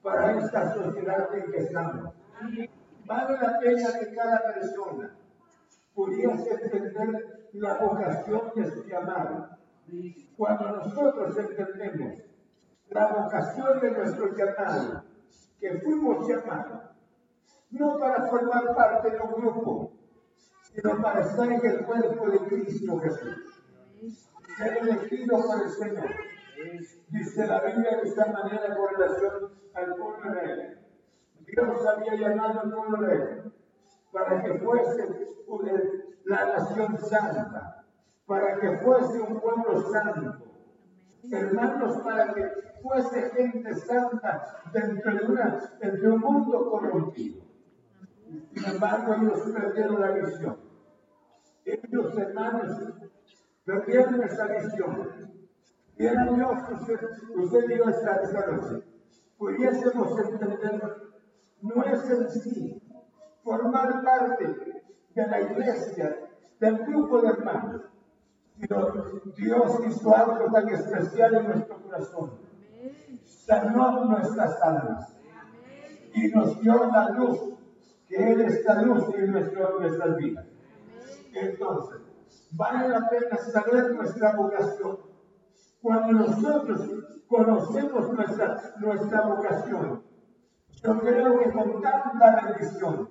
para 0.02 0.38
esta 0.38 0.74
sociedad 0.74 1.34
en 1.34 1.52
que 1.52 1.58
estamos. 1.58 2.13
Vale 3.06 3.38
la 3.40 3.60
pena 3.60 4.00
que 4.00 4.16
cada 4.16 4.54
persona 4.54 5.16
pudiese 5.96 6.54
entender 6.54 7.50
la 7.54 7.74
vocación 7.76 8.52
de 8.56 8.72
su 8.72 8.84
llamado. 8.84 9.50
Cuando 10.38 10.72
nosotros 10.78 11.38
entendemos 11.38 12.22
la 12.90 13.08
vocación 13.08 13.80
de 13.80 13.92
nuestro 13.92 14.36
llamado, 14.36 15.04
que 15.60 15.80
fuimos 15.80 16.28
llamados, 16.28 16.91
no 17.72 17.98
para 17.98 18.28
formar 18.28 18.76
parte 18.76 19.12
de 19.12 19.20
un 19.20 19.32
grupo, 19.34 19.91
sino 20.62 21.02
para 21.02 21.22
estar 21.22 21.52
en 21.52 21.65
el 21.65 21.86
cuerpo 21.86 22.30
de 22.30 22.39
Cristo 22.39 23.00
Jesús. 23.00 23.62
Ser 24.58 24.78
elegido 24.78 25.38
por 25.38 25.62
el 25.62 25.70
Señor. 25.70 26.10
Dice 27.10 27.48
la 27.48 27.62
Biblia 27.62 27.98
de 27.98 28.10
esta 28.10 28.26
manera 28.32 28.76
con 28.76 28.89
relación 28.89 29.52
al 29.74 29.96
pueblo 29.96 30.32
de 30.32 30.54
él. 30.54 30.80
Dios 31.46 31.86
había 31.86 32.15
llamado 32.15 32.62
al 32.62 32.72
pueblo 32.72 33.08
de 33.08 33.13
él 33.15 33.54
para 34.12 34.43
que 34.43 34.60
fuese 34.60 35.08
la 36.26 36.46
nación 36.46 36.98
santa, 36.98 37.86
para 38.26 38.60
que 38.60 38.78
fuese 38.80 39.22
un 39.22 39.39
pueblo 39.39 39.91
santo, 39.91 40.47
hermanos, 41.32 42.02
para 42.04 42.34
que 42.34 42.44
fuese 42.82 43.30
gente 43.32 43.76
santa 43.76 44.62
dentro 44.72 45.14
de, 45.14 45.26
una, 45.26 45.78
de 45.82 46.10
un 46.10 46.20
mundo 46.20 46.70
corrompido. 46.70 47.42
Sin 48.54 48.66
embargo, 48.66 49.14
ellos 49.14 49.52
perdieron 49.54 50.02
la 50.02 50.12
visión. 50.12 50.58
Ellos, 51.66 52.18
hermanos, 52.18 52.94
perdieron 53.66 54.24
esa 54.24 54.48
visión. 54.48 55.38
Y 55.98 56.06
era 56.06 56.26
Dios, 56.26 56.58
usted, 56.80 57.00
usted 57.36 57.68
dijo 57.68 57.90
esta, 57.90 58.16
esta 58.18 58.46
noche, 58.52 58.84
pudiésemos 59.38 60.20
entender, 60.20 60.96
no 61.62 61.84
es 61.84 62.10
en 62.10 62.30
sí 62.30 62.82
formar 63.44 64.04
parte 64.04 64.46
de 65.16 65.28
la 65.28 65.42
iglesia, 65.42 66.18
del 66.60 66.78
grupo 66.86 67.22
de 67.22 67.30
hermanos, 67.30 67.82
Dios 68.60 69.80
hizo 69.88 70.15
algo 70.15 70.52
tan 70.52 70.70
especial 70.70 71.36
en 71.36 71.48
nuestro 71.48 71.82
corazón. 71.84 72.32
Sanó 73.24 74.06
nuestras 74.06 74.62
almas 74.63 75.15
y 76.13 76.28
nos 76.30 76.60
dio 76.62 76.86
la 76.91 77.10
luz, 77.12 77.39
que 78.08 78.32
Él 78.32 78.41
es 78.41 78.65
la 78.65 78.82
luz 78.82 79.04
en 79.15 79.32
nuestras 79.32 80.17
vidas. 80.17 80.46
Entonces, 81.34 82.02
vale 82.54 82.89
la 82.89 83.08
pena 83.10 83.38
saber 83.38 83.93
nuestra 83.93 84.36
vocación. 84.36 85.00
Cuando 85.82 86.26
nosotros 86.26 86.82
conocemos 87.28 88.12
nuestra, 88.13 88.74
nuestra 88.80 89.22
vocación, 89.22 90.04
yo 90.84 91.00
creo 91.00 91.39
que 91.39 91.52
con 91.52 91.82
tanta 91.82 92.41
bendición, 92.43 93.10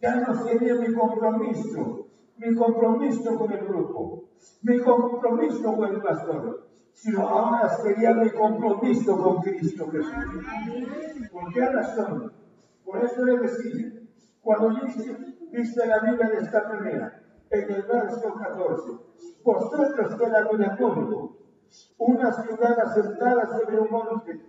ya 0.00 0.16
no 0.16 0.34
sería 0.44 0.74
mi 0.74 0.92
compromiso 0.92 2.05
mi 2.38 2.54
compromiso 2.54 3.36
con 3.36 3.52
el 3.52 3.66
grupo, 3.66 4.24
mi 4.62 4.78
compromiso 4.80 5.76
con 5.76 5.94
el 5.94 6.02
pastor, 6.02 6.68
sino 6.92 7.28
ahora 7.28 7.68
sería 7.68 8.14
mi 8.14 8.30
compromiso 8.30 9.22
con 9.22 9.42
Cristo 9.42 9.90
Jesús. 9.90 10.12
¿Por 11.32 11.52
qué 11.52 11.66
razón? 11.66 12.32
Por 12.84 13.04
eso 13.04 13.24
le 13.24 13.38
decía, 13.38 13.92
cuando 14.42 14.80
dice, 14.80 15.16
dice 15.52 15.86
la 15.86 15.98
Biblia 16.00 16.28
de 16.30 16.38
esta 16.38 16.68
manera, 16.68 17.22
en 17.50 17.70
el 17.70 17.82
verso 17.82 18.34
14, 18.34 18.92
vosotros 19.44 20.14
que 20.16 20.28
la 20.28 20.42
del 20.42 20.78
mundo, 20.78 21.36
una 21.98 22.32
ciudad 22.32 22.80
asentada 22.80 23.58
sobre 23.58 23.80
un 23.80 23.90
monte, 23.90 24.40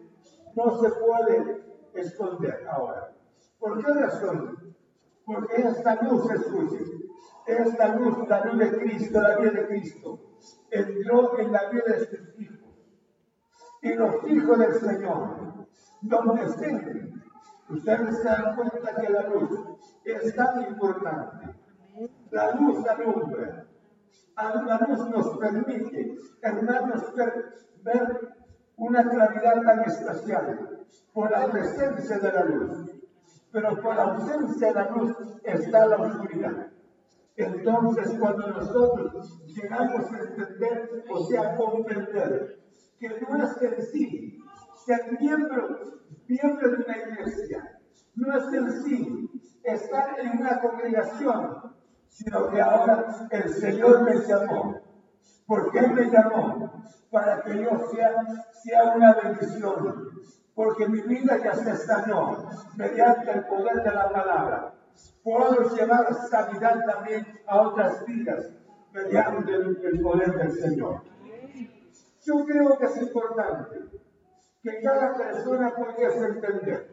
no 0.55 0.77
se 0.79 0.89
puede 0.89 1.63
esconder 1.93 2.67
ahora. 2.69 3.13
¿Por 3.59 3.83
qué 3.83 3.93
razón? 3.93 4.66
Porque 5.27 5.57
esta 5.57 6.01
luz, 6.03 6.31
escuche, 6.31 6.79
esta 7.45 7.95
luz, 7.95 8.17
la 8.29 8.45
luz 8.45 8.59
de 8.59 8.77
Cristo, 8.77 9.21
la 9.21 9.37
vida 9.37 9.51
de 9.51 9.67
Cristo, 9.67 10.19
entró 10.71 11.37
en 11.37 11.51
la 11.51 11.69
vida 11.69 11.83
de 11.85 12.05
sus 12.05 12.39
hijos. 12.39 12.69
Y 13.81 13.93
los 13.93 14.23
hijos 14.25 14.57
del 14.57 14.73
Señor, 14.75 15.67
donde 16.01 16.45
estén, 16.45 17.23
ustedes 17.67 18.17
se 18.19 18.23
dan 18.23 18.55
cuenta 18.55 18.95
que 18.95 19.09
la 19.09 19.23
luz 19.23 19.49
es 20.05 20.33
tan 20.33 20.61
importante. 20.61 21.55
La 22.31 22.55
luz 22.55 22.87
alumbra. 22.87 23.67
La 24.37 24.79
luz 24.87 25.09
nos 25.09 25.37
permite, 25.39 26.15
hermanos, 26.41 27.03
ver 27.83 28.33
una 28.77 29.09
claridad 29.09 29.61
tan 29.61 29.81
especial 29.81 30.85
por 31.13 31.29
la 31.31 31.51
presencia 31.51 32.17
de 32.17 32.31
la 32.31 32.43
luz. 32.45 32.96
Pero 33.57 33.81
por 33.81 33.99
ausencia 33.99 34.67
de 34.67 34.73
la 34.75 34.91
luz 34.91 35.17
está 35.43 35.87
la 35.87 35.95
oscuridad. 35.95 36.67
Entonces, 37.35 38.15
cuando 38.19 38.49
nosotros 38.49 39.41
llegamos 39.47 40.13
a 40.13 40.19
entender, 40.19 41.03
o 41.09 41.25
sea, 41.25 41.55
comprender, 41.55 42.59
que 42.99 43.09
no 43.09 43.43
es 43.43 43.61
en 43.63 43.81
sí 43.81 44.39
ser 44.85 45.19
miembro, 45.19 45.79
miembro 46.27 46.69
de 46.69 46.75
una 46.83 46.97
iglesia, 46.97 47.79
no 48.13 48.37
es 48.37 48.53
en 48.53 48.83
sí 48.83 49.29
estar 49.63 50.19
en 50.19 50.39
una 50.39 50.61
congregación, 50.61 51.73
sino 52.09 52.51
que 52.51 52.61
ahora 52.61 53.27
el 53.31 53.49
Señor 53.49 54.03
me 54.03 54.19
llamó. 54.19 54.81
¿Por 55.47 55.71
qué 55.71 55.81
me 55.81 56.11
llamó? 56.11 56.83
Para 57.09 57.41
que 57.41 57.57
yo 57.57 57.71
sea, 57.91 58.23
sea 58.51 58.93
una 58.95 59.15
bendición. 59.15 60.11
Porque 60.57 60.89
mi 60.89 61.01
vida 61.01 61.37
ya 61.37 61.53
se 61.53 61.77
sanó 61.77 62.49
mediante 62.75 63.29
el 63.29 63.45
poder 63.45 63.83
de 63.83 63.91
la 63.91 64.09
palabra. 64.09 64.73
Puedo 65.23 65.69
llevar 65.75 66.11
sanidad 66.31 66.83
también 66.83 67.27
a 67.45 67.61
otras 67.61 68.03
vidas 68.07 68.49
mediante 68.91 69.53
el 69.53 70.01
poder 70.01 70.35
del 70.35 70.51
Señor. 70.53 71.03
Yo 72.25 72.43
creo 72.43 72.75
que 72.75 72.85
es 72.87 72.97
importante 73.03 73.87
que 74.63 74.81
cada 74.81 75.15
persona 75.15 75.75
pudiese 75.75 76.25
entender. 76.25 76.91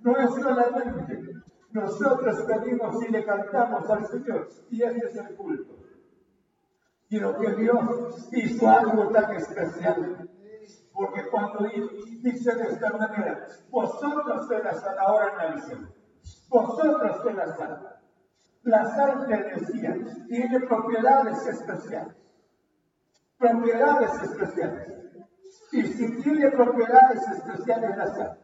No 0.00 0.16
es 0.16 0.30
solamente 0.30 1.42
nosotros 1.72 2.42
pedimos 2.46 3.02
y 3.06 3.12
le 3.12 3.22
cantamos 3.26 3.90
al 3.90 4.06
Señor, 4.06 4.48
y 4.70 4.82
ese 4.82 5.06
es 5.08 5.16
el 5.16 5.36
culto, 5.36 5.74
sino 7.10 7.38
que 7.38 7.54
Dios 7.54 8.28
hizo 8.32 8.68
algo 8.70 9.08
tan 9.10 9.36
especial. 9.36 10.30
Porque 10.94 11.28
cuando 11.30 11.66
dice 12.22 12.54
de 12.54 12.68
esta 12.68 12.90
manera, 12.92 13.46
vosotros 13.70 14.48
de 14.48 14.62
la 14.62 14.74
sal, 14.74 14.96
ahora 14.98 15.32
analicen, 15.38 15.88
vosotros 16.48 17.24
de 17.24 17.34
la 17.34 17.56
sal. 17.56 17.98
La 18.64 18.84
sal, 18.84 19.26
te 19.26 19.36
decía, 19.36 19.96
tiene 20.28 20.60
propiedades 20.60 21.46
especiales. 21.46 22.14
Propiedades 23.38 24.22
especiales. 24.22 24.88
Y 25.72 25.82
si 25.82 26.22
tiene 26.22 26.50
propiedades 26.50 27.26
especiales 27.28 27.96
la 27.96 28.06
sal, 28.06 28.38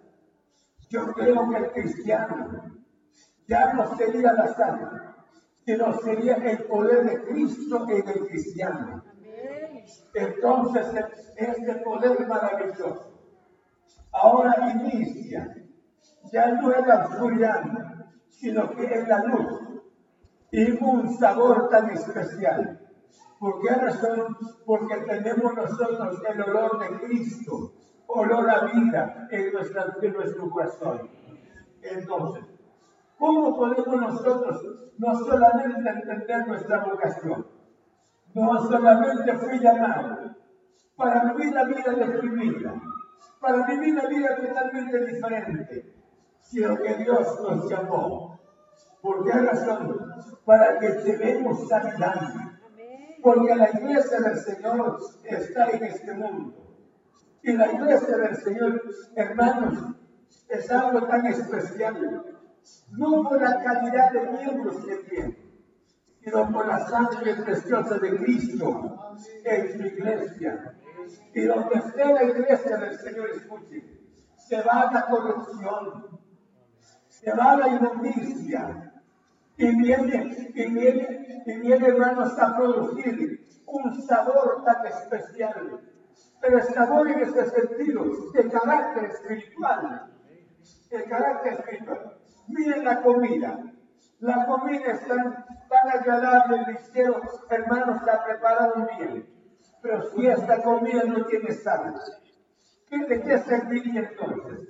yo 0.89 1.13
creo 1.13 1.49
que 1.51 1.57
el 1.57 1.73
cristiano 1.73 2.79
ya 3.47 3.73
no 3.75 3.97
sería 3.97 4.33
la 4.33 4.55
sal, 4.55 5.15
sino 5.65 5.93
sería 6.01 6.35
el 6.37 6.65
poder 6.65 7.05
de 7.05 7.25
Cristo 7.25 7.87
en 7.89 8.09
el 8.09 8.27
cristiano. 8.27 9.05
Entonces, 10.15 10.87
este 11.37 11.75
poder 11.77 12.27
maravilloso 12.27 13.19
ahora 14.13 14.73
inicia, 14.75 15.55
ya 16.33 16.53
no 16.53 16.75
en 16.75 16.89
la 16.89 17.07
oscuridad, 17.07 17.63
sino 18.29 18.71
que 18.71 18.85
en 18.85 19.09
la 19.09 19.25
luz, 19.25 19.61
y 20.51 20.71
un 20.83 21.15
sabor 21.19 21.69
tan 21.69 21.91
especial. 21.91 22.81
¿Por 23.39 23.61
qué 23.61 23.75
razón? 23.75 24.37
Porque 24.65 24.97
tenemos 25.07 25.55
nosotros 25.55 26.21
el 26.29 26.43
olor 26.43 26.79
de 26.79 27.01
Cristo, 27.01 27.73
olor 28.07 28.51
a 28.51 28.65
vida 28.65 29.29
en, 29.31 29.53
nuestra, 29.53 29.95
en 30.01 30.13
nuestro 30.13 30.51
corazón. 30.51 31.11
Entonces, 31.83 32.45
¿cómo 33.19 33.57
podemos 33.57 34.01
nosotros 34.01 34.65
no 34.99 35.15
solamente 35.19 35.89
entender 35.89 36.49
nuestra 36.49 36.85
vocación? 36.85 37.47
No 38.39 38.63
solamente 38.69 39.33
fui 39.39 39.59
llamado 39.59 40.37
para 40.97 41.33
vivir 41.33 41.53
la 41.53 41.65
vida 41.65 41.93
de 41.93 42.23
mi 42.23 42.49
vida, 42.49 42.75
para 43.41 43.67
vivir 43.67 43.95
la 43.95 44.09
vida 44.09 44.37
totalmente 44.37 45.05
diferente, 45.07 45.95
sino 46.41 46.77
que 46.77 46.95
Dios 46.95 47.41
nos 47.43 47.71
llamó. 47.71 48.41
¿Por 49.01 49.25
qué 49.25 49.33
razón? 49.33 49.97
Para 50.45 50.79
que 50.79 50.89
llevemos 51.05 51.69
sanidad 51.69 52.49
porque 53.23 53.55
la 53.55 53.71
iglesia 53.71 54.21
del 54.21 54.39
Señor 54.39 54.99
está 55.25 55.71
en 55.71 55.85
este 55.85 56.13
mundo. 56.15 56.55
Y 57.43 57.53
la 57.53 57.73
iglesia 57.73 58.17
del 58.17 58.37
Señor, 58.37 58.83
hermanos, 59.17 59.97
es 60.49 60.71
algo 60.71 61.07
tan 61.07 61.27
especial. 61.27 62.25
No 62.93 63.23
por 63.23 63.41
la 63.41 63.63
calidad 63.63 64.13
de 64.13 64.31
miembros 64.31 64.85
que 64.85 64.97
tiene, 64.97 65.48
sino 66.29 66.53
por 66.53 66.67
la 66.67 66.87
sangre 66.87 67.35
preciosa 67.35 67.99
de 67.99 68.17
Cristo 68.19 69.17
en 69.45 69.73
su 69.73 69.87
iglesia. 69.87 70.75
Y 71.35 71.43
donde 71.43 71.75
esté 71.77 72.05
la 72.05 72.25
iglesia 72.25 72.77
del 72.77 72.99
Señor, 72.99 73.31
escuche, 73.31 73.83
se 74.37 74.63
va 74.63 74.91
la 74.93 75.07
corrupción, 75.07 76.21
se 77.09 77.33
va 77.33 77.57
la 77.57 77.69
inmundicia, 77.69 78.93
y 79.57 79.77
viene, 79.77 80.53
y 80.55 80.71
viene, 80.71 81.43
y 81.47 81.61
viene, 81.61 81.89
hermanos, 81.89 82.39
a 82.39 82.57
producir 82.57 83.45
un 83.67 84.03
sabor 84.03 84.63
tan 84.65 84.87
especial. 84.87 85.81
Pero 86.41 86.59
el 86.59 86.65
sabor 86.65 87.11
en 87.11 87.21
este 87.21 87.45
sentido, 87.47 88.05
de 88.33 88.49
carácter 88.49 89.05
espiritual. 89.07 90.13
El 90.91 91.05
carácter 91.05 91.55
espiritual. 91.55 92.19
Miren 92.47 92.85
la 92.85 93.03
comida. 93.03 93.59
La 94.21 94.47
comida 94.47 94.93
es 95.69 95.81
tan, 95.81 95.91
tan 95.91 96.01
agradable, 96.01 96.73
ligero, 96.73 97.21
hermanos, 97.51 98.03
la 98.05 98.25
prepararon 98.25 98.89
bien. 98.99 99.27
Pero 99.83 100.11
si 100.11 100.27
esta 100.27 100.63
comida 100.63 101.05
no 101.05 101.25
tiene 101.27 101.53
sal, 101.53 101.95
¿de 102.91 103.23
qué 103.23 103.39
serviría 103.39 104.01
entonces? 104.01 104.69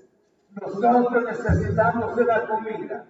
Nosotros 0.51 1.25
necesitamos 1.25 2.17
de 2.17 2.25
la 2.25 2.47
comida 2.47 3.07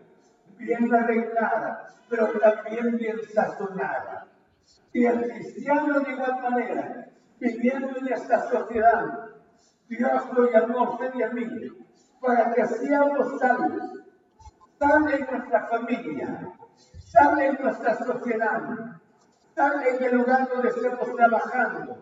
bien 0.59 0.94
arreglada, 0.94 1.88
pero 2.09 2.29
también 2.38 2.96
bien 2.96 3.16
sazonada. 3.33 4.27
Y 4.92 5.05
el 5.05 5.29
cristiano 5.29 6.01
de 6.01 6.12
igual 6.12 6.42
manera, 6.42 7.09
viviendo 7.38 7.96
en 7.96 8.12
esta 8.12 8.51
sociedad, 8.51 9.31
Dios 9.88 10.33
lo 10.33 10.51
llamó 10.51 10.79
a 10.81 10.90
usted 10.90 11.14
y 11.14 11.22
a 11.22 11.31
mí 11.31 11.46
para 12.20 12.53
que 12.53 12.66
seamos 12.66 13.38
salvos. 13.38 14.05
Sale 14.79 15.16
en 15.16 15.27
nuestra 15.27 15.66
familia, 15.66 16.53
sale 17.12 17.47
en 17.47 17.55
nuestra 17.61 17.97
sociedad, 17.97 18.62
sale 19.55 19.97
en 19.97 20.03
el 20.05 20.16
lugar 20.16 20.49
donde 20.49 20.68
estemos 20.68 21.14
trabajando, 21.14 21.99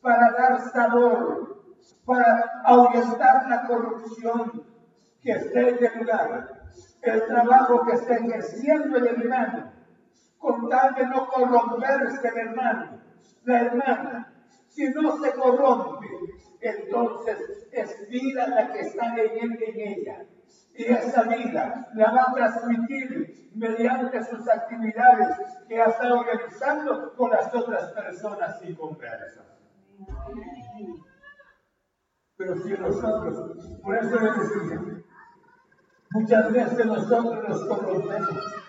para 0.00 0.32
dar 0.32 0.60
sabor, 0.70 1.64
para 2.04 2.62
ahuyentar 2.64 3.48
la 3.48 3.66
corrupción 3.66 4.64
que 5.20 5.32
esté 5.32 5.70
en 5.70 5.84
el 5.84 5.98
lugar 5.98 6.56
el 7.06 7.26
trabajo 7.26 7.84
que 7.86 7.92
está 7.92 8.16
ejerciendo 8.16 8.98
el 8.98 9.06
hermano, 9.06 9.72
con 10.38 10.68
tal 10.68 10.94
de 10.94 11.06
no 11.06 11.28
corromperse 11.28 12.28
el 12.28 12.38
hermano, 12.48 13.00
la 13.44 13.60
hermana. 13.60 14.32
Si 14.68 14.88
no 14.90 15.16
se 15.18 15.32
corrompe, 15.32 16.06
entonces 16.60 17.68
es 17.72 18.08
vida 18.08 18.48
la 18.48 18.72
que 18.72 18.80
está 18.80 19.14
en 19.14 19.18
él 19.18 19.58
en 19.62 19.80
ella. 19.80 20.24
Y 20.74 20.84
esa 20.84 21.22
vida 21.22 21.88
la 21.94 22.10
va 22.10 22.26
a 22.28 22.34
transmitir 22.34 23.35
mediante 23.56 24.22
sus 24.24 24.48
actividades 24.48 25.36
que 25.66 25.80
ha 25.80 25.86
estado 25.86 26.22
realizando 26.22 27.14
con 27.14 27.30
las 27.30 27.52
otras 27.54 27.92
personas 27.92 28.60
sin 28.60 28.76
conversas. 28.76 29.46
Pero 32.36 32.56
si 32.62 32.70
nosotros, 32.72 33.80
por 33.82 33.96
eso 33.96 34.20
le 34.20 34.30
decía, 34.30 34.96
Muchas 36.16 36.52
veces 36.52 36.86
nosotros 36.86 37.48
nos 37.48 37.64
corrompemos. 37.66 38.62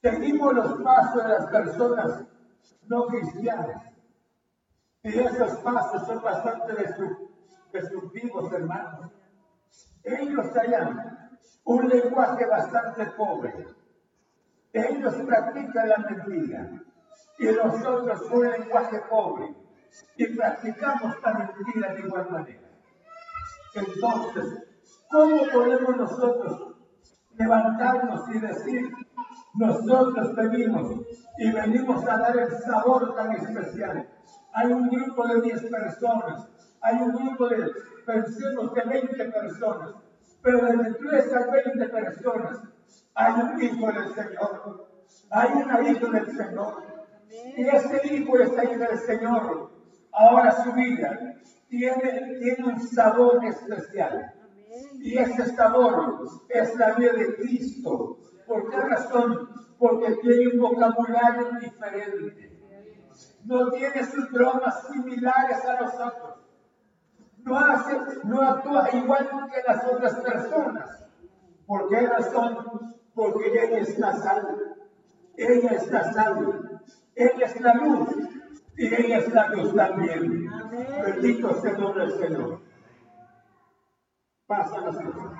Seguimos 0.00 0.54
los 0.54 0.82
pasos 0.82 1.22
de 1.22 1.28
las 1.28 1.46
personas 1.46 2.24
no 2.86 3.06
cristianas. 3.08 3.92
Y 5.02 5.18
esos 5.18 5.58
pasos 5.58 6.06
son 6.06 6.22
bastante 6.22 6.72
destructivos, 7.72 8.52
hermanos. 8.52 9.10
Ellos 10.04 10.46
hallan 10.54 11.21
un 11.64 11.88
lenguaje 11.88 12.46
bastante 12.46 13.06
pobre. 13.16 13.66
Ellos 14.72 15.14
practican 15.26 15.88
la 15.88 15.98
mentira. 15.98 16.70
Y 17.38 17.46
nosotros 17.46 18.30
un 18.30 18.50
lenguaje 18.50 19.00
pobre. 19.08 19.54
Y 20.16 20.36
practicamos 20.36 21.16
la 21.22 21.34
mentira 21.34 21.94
de 21.94 22.00
igual 22.00 22.30
manera. 22.30 22.68
Entonces, 23.74 24.72
¿Cómo 25.12 25.42
podemos 25.52 25.94
nosotros 25.94 26.74
levantarnos 27.36 28.26
y 28.34 28.38
decir, 28.38 28.90
nosotros 29.52 30.34
venimos 30.34 31.02
y 31.36 31.52
venimos 31.52 32.02
a 32.08 32.16
dar 32.16 32.34
el 32.38 32.50
sabor 32.62 33.14
tan 33.14 33.32
especial? 33.32 34.08
Hay 34.54 34.72
un 34.72 34.88
grupo 34.88 35.28
de 35.28 35.42
10 35.42 35.66
personas, 35.66 36.48
hay 36.80 36.96
un 36.96 37.12
grupo 37.12 37.46
de, 37.46 37.70
pensemos, 38.06 38.72
de 38.72 38.84
20 38.84 39.24
personas, 39.32 39.90
pero 40.42 40.66
dentro 40.66 41.10
de 41.10 41.18
esas 41.18 41.50
20 41.50 41.88
personas 41.88 42.60
hay 43.14 43.34
un 43.40 43.62
hijo 43.62 43.92
del 43.92 44.14
Señor, 44.14 44.88
hay 45.30 45.52
una 45.52 45.88
hija 45.88 46.06
del 46.08 46.36
Señor, 46.36 46.92
y 47.56 47.66
ese 47.66 48.14
hijo, 48.14 48.38
esa 48.38 48.64
hija 48.64 48.88
del 48.88 48.98
Señor, 48.98 49.70
ahora 50.12 50.64
su 50.64 50.72
vida 50.72 51.34
tiene, 51.68 52.38
tiene 52.38 52.64
un 52.64 52.80
sabor 52.80 53.44
especial. 53.44 54.34
Y 54.94 55.18
ese 55.18 55.54
sabor 55.54 56.28
es 56.48 56.76
la 56.76 56.92
vida 56.94 57.12
de 57.12 57.34
Cristo. 57.36 58.18
¿Por 58.46 58.70
qué 58.70 58.76
razón? 58.76 59.48
Porque 59.78 60.14
tiene 60.22 60.48
un 60.54 60.60
vocabulario 60.60 61.50
diferente. 61.60 62.52
No 63.44 63.70
tiene 63.70 64.04
sus 64.06 64.30
bromas 64.30 64.86
similares 64.88 65.64
a 65.64 65.80
nosotros. 65.80 66.31
No, 67.44 67.58
hace, 67.58 67.98
no 68.24 68.42
actúa 68.42 68.88
igual 68.92 69.28
que 69.52 69.62
las 69.66 69.84
otras 69.84 70.14
personas. 70.20 71.04
¿Por 71.66 71.88
qué 71.88 72.06
razón? 72.06 72.96
Porque 73.14 73.64
Él 73.64 73.72
es 73.74 73.98
la 73.98 74.12
sal. 74.12 74.72
Ella 75.36 75.70
es 75.70 75.90
la 75.90 76.12
sal, 76.12 76.80
ella 77.14 77.46
es 77.46 77.60
la 77.60 77.74
luz 77.74 78.08
y 78.76 78.86
ella 78.94 79.18
es 79.18 79.32
la 79.32 79.48
luz 79.48 79.74
también. 79.74 80.50
Bendito 81.02 81.54
sea 81.60 81.70
el 81.70 81.80
nombre 81.80 82.06
del 82.06 82.18
Señor. 82.18 82.60
Pasa 84.46 84.80
las 84.80 84.96
cosas. 84.96 85.38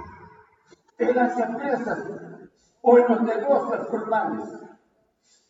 En 0.99 1.17
las 1.17 1.39
empresas 1.39 1.99
o 2.81 2.99
en 2.99 3.09
los 3.09 3.23
negocios 3.23 3.89
formales, 3.89 4.49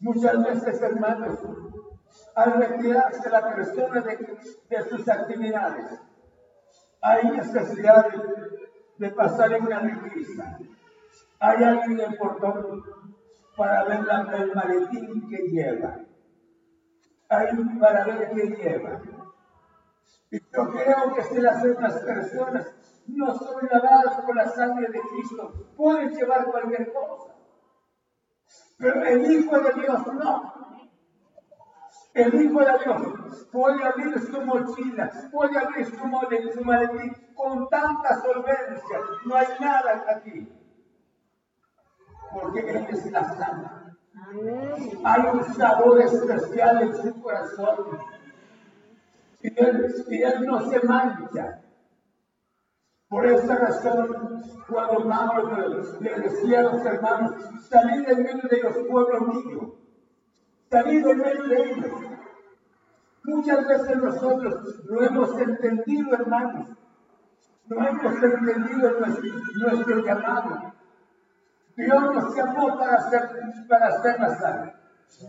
muchas 0.00 0.44
veces, 0.44 0.82
hermanos, 0.82 1.38
al 2.34 2.52
retirarse 2.54 3.30
la 3.30 3.54
persona 3.54 4.00
de, 4.00 4.38
de 4.70 4.82
sus 4.88 5.08
actividades, 5.08 6.00
hay 7.02 7.30
necesidad 7.32 8.06
de, 8.98 9.10
pasar 9.10 9.52
en 9.52 9.64
una 9.64 9.80
requisa. 9.80 10.56
Hay 11.40 11.64
alguien 11.64 12.00
en 12.00 12.12
el 12.12 12.16
portón 12.16 12.84
para 13.56 13.84
ver 13.84 14.06
el 14.40 14.54
maletín 14.54 15.28
que 15.28 15.38
lleva. 15.48 15.98
Hay 17.28 17.48
para 17.80 18.04
ver 18.04 18.30
qué 18.30 18.46
lleva. 18.46 19.02
Y 20.30 20.38
yo 20.38 20.70
creo 20.70 21.14
que 21.14 21.22
si 21.24 21.40
las 21.40 21.64
otras 21.64 22.00
personas 22.04 22.72
no 23.08 23.34
son 23.34 23.68
lavadas 23.68 24.20
por 24.24 24.36
la 24.36 24.46
sangre 24.48 24.86
de 24.88 25.00
Cristo, 25.00 25.52
pueden 25.76 26.14
llevar 26.14 26.46
cualquier 26.46 26.92
cosa. 26.92 27.34
Pero 28.78 29.04
el 29.04 29.30
Hijo 29.30 29.58
de 29.58 29.72
Dios 29.80 30.06
no. 30.06 30.71
El 32.14 32.34
Hijo 32.42 32.60
de 32.60 32.78
Dios 32.84 33.48
puede 33.50 33.82
abrir 33.84 34.18
su 34.20 34.40
mochila, 34.42 35.10
puede 35.30 35.58
abrir 35.58 35.86
su, 35.86 35.96
su 35.96 36.64
maletín 36.64 37.16
con 37.34 37.68
tanta 37.68 38.20
solvencia. 38.20 39.00
No 39.24 39.36
hay 39.36 39.46
nada 39.60 40.04
aquí. 40.08 40.48
Porque 42.32 42.60
Él 42.60 42.86
es 42.90 43.10
la 43.10 43.24
santa. 43.24 43.82
Hay 45.04 45.22
un 45.32 45.54
sabor 45.54 46.00
especial 46.00 46.82
en 46.82 46.96
su 46.96 47.22
corazón. 47.22 47.98
Y 49.40 49.48
él, 49.60 49.94
y 50.08 50.22
él 50.22 50.46
no 50.46 50.70
se 50.70 50.80
mancha. 50.86 51.60
Por 53.08 53.26
esa 53.26 53.56
razón, 53.56 54.42
cuando 54.68 55.06
Pablo 55.06 55.82
le 56.00 56.20
decía 56.20 56.60
a 56.60 56.62
los 56.62 56.84
hermanos, 56.86 57.32
salid 57.68 58.08
en 58.08 58.22
medio 58.22 58.48
de 58.48 58.62
los 58.62 58.78
pueblos 58.88 59.20
míos, 59.28 59.72
ellos. 60.72 61.86
Muchas 63.24 63.68
veces 63.68 63.96
nosotros 63.98 64.84
lo 64.86 65.02
hemos 65.02 65.38
entendido, 65.40 66.14
hermanos, 66.14 66.68
no 67.66 67.86
hemos 67.86 68.22
entendido 68.22 68.90
nuestro, 68.98 69.98
llamado. 70.04 70.74
Dios 71.76 72.14
nos 72.14 72.36
llamó 72.36 72.78
para 72.78 72.96
hacer, 72.96 73.30
para 73.68 73.86
hacer 73.86 74.20
la 74.20 74.36
sal, 74.36 74.80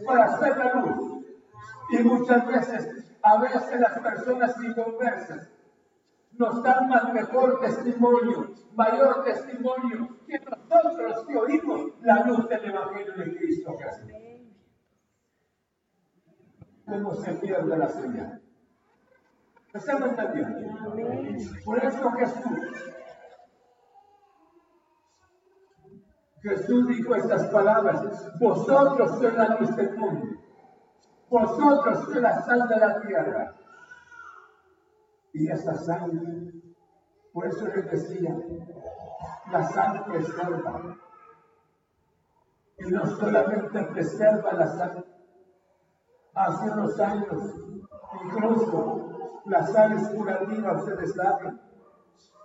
para 0.05 0.25
hacer 0.25 0.57
la 0.57 0.73
luz. 0.73 1.25
Y 1.91 2.03
muchas 2.03 2.47
veces, 2.47 3.05
a 3.21 3.41
veces 3.41 3.79
las 3.79 3.99
personas 3.99 4.63
inconversas 4.63 5.49
nos 6.37 6.63
dan 6.63 6.89
más 6.89 7.13
mejor 7.13 7.59
testimonio, 7.59 8.55
mayor 8.73 9.23
testimonio 9.23 10.17
que 10.27 10.39
nosotros 10.39 11.25
que 11.27 11.37
oímos 11.37 11.91
la 12.01 12.23
luz 12.23 12.49
del 12.49 12.65
Evangelio 12.65 13.13
de 13.13 13.37
Cristo 13.37 13.77
Jesús. 13.77 14.32
¿Cómo 16.93 17.11
se 17.15 17.33
pierde 17.33 17.75
la 17.75 17.89
señal? 17.89 18.39
¿Estamos 19.73 20.09
entendiendo? 20.09 20.93
Por 21.65 21.83
eso 21.83 22.11
Jesús, 22.11 22.93
Jesús 26.43 26.87
dijo 26.89 27.15
estas 27.15 27.47
palabras, 27.47 28.29
vosotros 28.39 29.17
sois 29.17 29.33
la 29.33 29.57
luz 29.57 29.75
del 29.75 29.97
mundo, 29.97 30.39
vosotros 31.31 32.05
sois 32.05 32.21
la 32.21 32.39
sal 32.43 32.67
de 32.67 32.77
la 32.77 33.01
tierra 33.01 33.55
y 35.33 35.49
esa 35.49 35.73
sangre. 35.73 36.51
Por 37.33 37.47
eso 37.47 37.67
les 37.69 37.89
decía, 37.89 38.37
la 39.51 39.63
sangre 39.63 40.03
preserva. 40.03 40.95
Y 42.77 42.85
no 42.91 43.03
solamente 43.07 43.83
preserva 43.85 44.53
la 44.53 44.67
sangre. 44.67 45.12
Hace 46.35 46.69
unos 46.71 46.99
años, 46.99 47.55
incluso 48.23 49.41
las 49.45 49.71
sales 49.71 50.07
curativas, 50.09 50.81
ustedes 50.81 51.13
saben, 51.13 51.59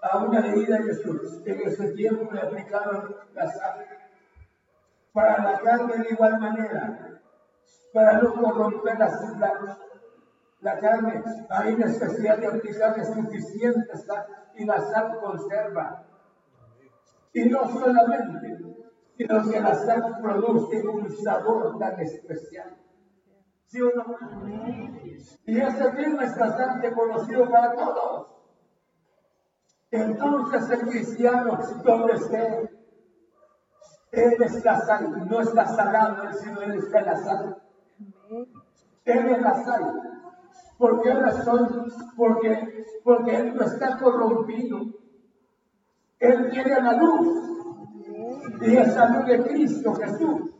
a 0.02 0.18
una 0.18 0.40
herida 0.40 0.76
en 0.76 0.88
ese 0.90 1.92
tiempo 1.94 2.32
le 2.32 2.40
aplicaban 2.40 3.14
la 3.34 3.50
sangre. 3.50 3.98
Para 5.12 5.42
la 5.42 5.58
carne 5.60 6.04
de 6.04 6.10
igual 6.10 6.38
manera, 6.38 7.20
para 7.92 8.20
no 8.20 8.34
corromper 8.34 8.98
las, 8.98 9.38
las, 9.38 9.78
la 10.60 10.78
carne, 10.78 11.22
hay 11.48 11.76
necesidad 11.76 12.38
de 12.38 12.46
aplicarle 12.46 13.04
suficiente 13.04 13.96
sal 13.96 14.26
y 14.54 14.64
la 14.64 14.80
sal 14.80 15.18
conserva. 15.20 16.04
Y 17.32 17.44
no 17.48 17.68
solamente, 17.68 18.58
sino 19.16 19.50
que 19.50 19.60
la 19.60 19.74
sal 19.74 20.18
produce 20.22 20.86
un 20.86 21.10
sabor 21.10 21.78
tan 21.78 21.98
especial. 22.00 22.76
¿Sí 23.68 23.82
o? 23.82 23.90
Y 25.44 25.60
ese 25.60 25.92
mismo 25.92 26.20
es 26.22 26.38
bastante 26.38 26.92
conocido 26.92 27.50
para 27.50 27.74
todos. 27.74 28.28
Entonces 29.90 30.70
el 30.70 30.80
cristiano, 30.88 31.58
donde 31.84 32.12
esté, 32.14 32.70
él 34.12 34.42
está 34.42 34.80
sal, 34.80 35.28
no 35.28 35.40
está 35.40 35.66
salado, 35.66 36.32
sino 36.32 36.62
él 36.62 36.74
está 36.78 37.00
en 37.00 37.06
la 37.06 37.16
sal. 37.16 37.62
Él 39.04 39.26
es 39.30 39.40
la 39.42 39.54
sal. 39.64 40.08
¿Por 40.78 41.02
qué 41.02 41.12
razón? 41.12 41.92
Porque, 42.16 42.86
porque 43.02 43.36
Él 43.36 43.54
no 43.54 43.62
está 43.62 43.98
corrompido. 43.98 44.80
Él 46.20 46.50
tiene 46.50 46.80
la 46.80 46.92
luz. 46.94 47.28
Y 48.60 48.76
esa 48.76 49.08
luz 49.08 49.26
de 49.26 49.42
Cristo 49.42 49.94
Jesús. 49.94 50.50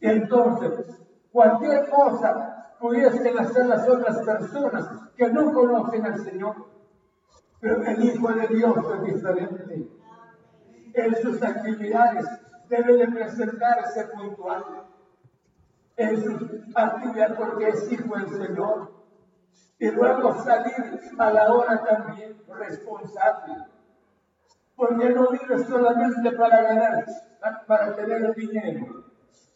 Entonces, 0.00 1.00
cualquier 1.32 1.88
cosa 1.90 2.74
pudiesen 2.78 3.38
hacer 3.38 3.66
las 3.66 3.88
otras 3.88 4.18
personas 4.18 4.88
que 5.16 5.28
no 5.28 5.52
conocen 5.52 6.06
al 6.06 6.18
Señor. 6.24 6.66
Pero 7.60 7.82
el 7.82 8.04
Hijo 8.04 8.32
de 8.32 8.48
Dios 8.48 8.76
es 8.94 9.14
diferente. 9.14 9.88
En 10.94 11.14
sus 11.16 11.42
actividades 11.42 12.26
debe 12.68 12.96
de 12.96 13.08
presentarse 13.08 14.04
puntual 14.08 14.64
en 16.00 16.22
su 16.22 16.62
actividad 16.74 17.36
porque 17.36 17.68
es 17.68 17.92
hijo 17.92 18.16
del 18.16 18.28
Señor. 18.30 18.92
Y 19.78 19.90
luego 19.90 20.42
salir 20.42 21.00
a 21.18 21.30
la 21.30 21.52
hora 21.52 21.84
también 21.84 22.40
responsable. 22.48 23.66
Porque 24.76 25.10
no 25.10 25.28
vive 25.28 25.58
solamente 25.64 26.32
para 26.32 26.62
ganar, 26.62 27.06
para 27.66 27.94
tener 27.94 28.24
el 28.24 28.34
dinero, 28.34 29.04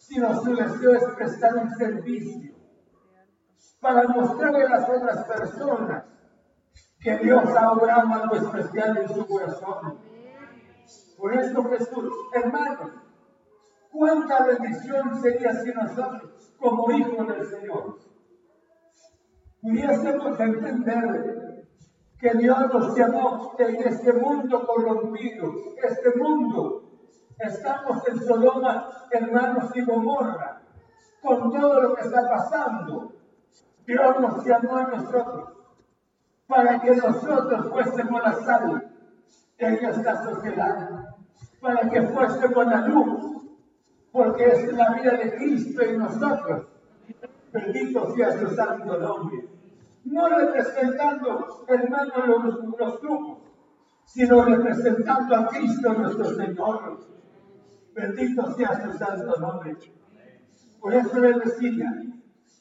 sino 0.06 0.34
su 0.42 0.54
deseo 0.54 0.94
es 0.94 1.04
prestar 1.16 1.56
un 1.56 1.70
servicio 1.74 2.54
para 3.80 4.06
mostrarle 4.08 4.64
a 4.64 4.68
las 4.68 4.88
otras 4.88 5.24
personas 5.24 6.04
que 7.00 7.18
Dios 7.18 7.44
ha 7.56 7.72
obrado 7.72 8.12
algo 8.14 8.36
especial 8.36 8.96
en 8.98 9.08
su 9.08 9.26
corazón. 9.26 9.98
Por 11.18 11.34
esto 11.34 11.64
Jesús, 11.64 12.12
hermanos, 12.32 12.92
cuánta 13.90 14.46
bendición 14.46 15.20
sería 15.22 15.52
si 15.54 15.70
nosotros 15.72 16.52
como 16.58 16.90
hijos 16.92 17.28
del 17.28 17.46
Señor. 17.46 17.98
Pudiésemos 19.60 20.40
entender 20.40 21.66
que 22.18 22.30
Dios 22.38 22.58
nos 22.72 22.96
llamó 22.96 23.54
en 23.58 23.76
este 23.76 24.12
mundo 24.12 24.66
corrompido, 24.66 25.52
este 25.82 26.18
mundo. 26.18 26.83
Estamos 27.38 28.08
en 28.08 28.20
Sodoma, 28.20 28.90
hermanos 29.10 29.70
y 29.74 29.84
Gomorra, 29.84 30.60
con 31.22 31.52
todo 31.52 31.80
lo 31.80 31.94
que 31.94 32.02
está 32.02 32.28
pasando. 32.28 33.12
Dios 33.86 34.20
nos 34.20 34.44
llamó 34.44 34.76
a 34.76 34.86
nosotros 34.88 35.50
para 36.46 36.80
que 36.80 36.96
nosotros 36.96 37.68
fuésemos 37.70 38.22
la 38.22 38.34
sal 38.34 38.90
en 39.58 39.74
esta 39.74 40.24
sociedad, 40.24 41.14
para 41.60 41.88
que 41.90 42.02
fuésemos 42.02 42.66
la 42.66 42.80
luz 42.88 43.34
porque 44.14 44.44
es 44.44 44.72
la 44.72 44.90
vida 44.90 45.10
de 45.16 45.34
Cristo 45.34 45.82
en 45.82 45.98
nosotros. 45.98 46.68
Bendito 47.52 48.14
sea 48.14 48.38
su 48.38 48.46
santo 48.54 48.96
nombre. 48.96 49.48
No 50.04 50.28
representando, 50.28 51.64
hermanos, 51.66 52.28
los, 52.28 52.78
los 52.78 53.00
grupos, 53.00 53.38
sino 54.04 54.44
representando 54.44 55.34
a 55.34 55.48
Cristo 55.48 55.94
nuestro 55.94 56.26
Señor. 56.26 56.98
Bendito 57.94 58.54
sea 58.54 58.82
su 58.82 58.98
santo 58.98 59.36
nombre. 59.38 59.76
Por 60.80 60.94
eso 60.94 61.18
le 61.20 61.32
decía, 61.38 61.92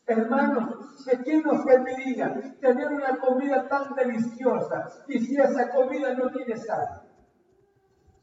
hermanos, 0.05 1.05
¿de 1.05 1.23
qué 1.23 1.41
nos 1.41 1.63
serviría 1.63 2.55
tener 2.61 2.87
una 2.87 3.17
comida 3.17 3.67
tan 3.67 3.95
deliciosa 3.95 4.89
y 5.07 5.19
si 5.19 5.35
esa 5.35 5.71
comida 5.71 6.13
no 6.13 6.29
tiene 6.29 6.55
sal? 6.57 7.01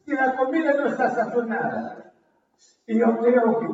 Si 0.05 0.13
la 0.13 0.35
comida 0.35 0.73
no 0.73 0.87
está 0.87 1.09
sazonada, 1.11 2.13
Y 2.87 2.99
yo 2.99 3.17
creo 3.19 3.59
que 3.59 3.67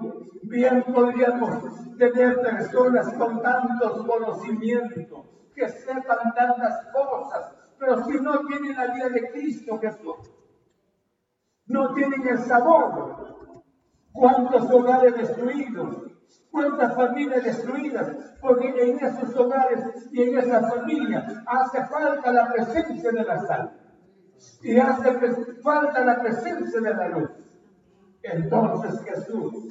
bien 0.44 0.84
podríamos 0.84 1.98
tener 1.98 2.42
personas 2.42 3.14
con 3.14 3.42
tantos 3.42 4.06
conocimientos, 4.06 5.26
que 5.56 5.70
sepan 5.70 6.34
tantas 6.36 6.88
cosas, 6.94 7.54
pero 7.80 8.04
si 8.06 8.20
no 8.20 8.40
tienen 8.48 8.76
la 8.76 8.88
vida 8.94 9.10
de 9.10 9.32
Cristo 9.32 9.80
Jesús, 9.80 10.37
no 11.68 11.94
tienen 11.94 12.28
el 12.28 12.40
sabor. 12.40 13.64
¿Cuántos 14.12 14.70
hogares 14.72 15.16
destruidos? 15.16 16.08
¿Cuántas 16.52 16.96
familias 16.96 17.44
destruidas? 17.44 18.12
Porque 18.42 18.70
en 18.70 18.98
esos 18.98 19.36
hogares 19.36 19.80
y 20.12 20.24
en 20.24 20.38
esas 20.40 20.74
familias 20.74 21.32
hace 21.46 21.86
falta 21.86 22.32
la 22.32 22.52
presencia 22.52 23.12
de 23.12 23.24
la 23.24 23.40
sal. 23.46 23.80
Y 24.62 24.78
hace 24.80 25.14
falta 25.62 26.04
la 26.04 26.20
presencia 26.20 26.82
de 26.82 26.94
la 26.94 27.10
luz. 27.10 27.30
Entonces 28.24 29.02
Jesús 29.04 29.68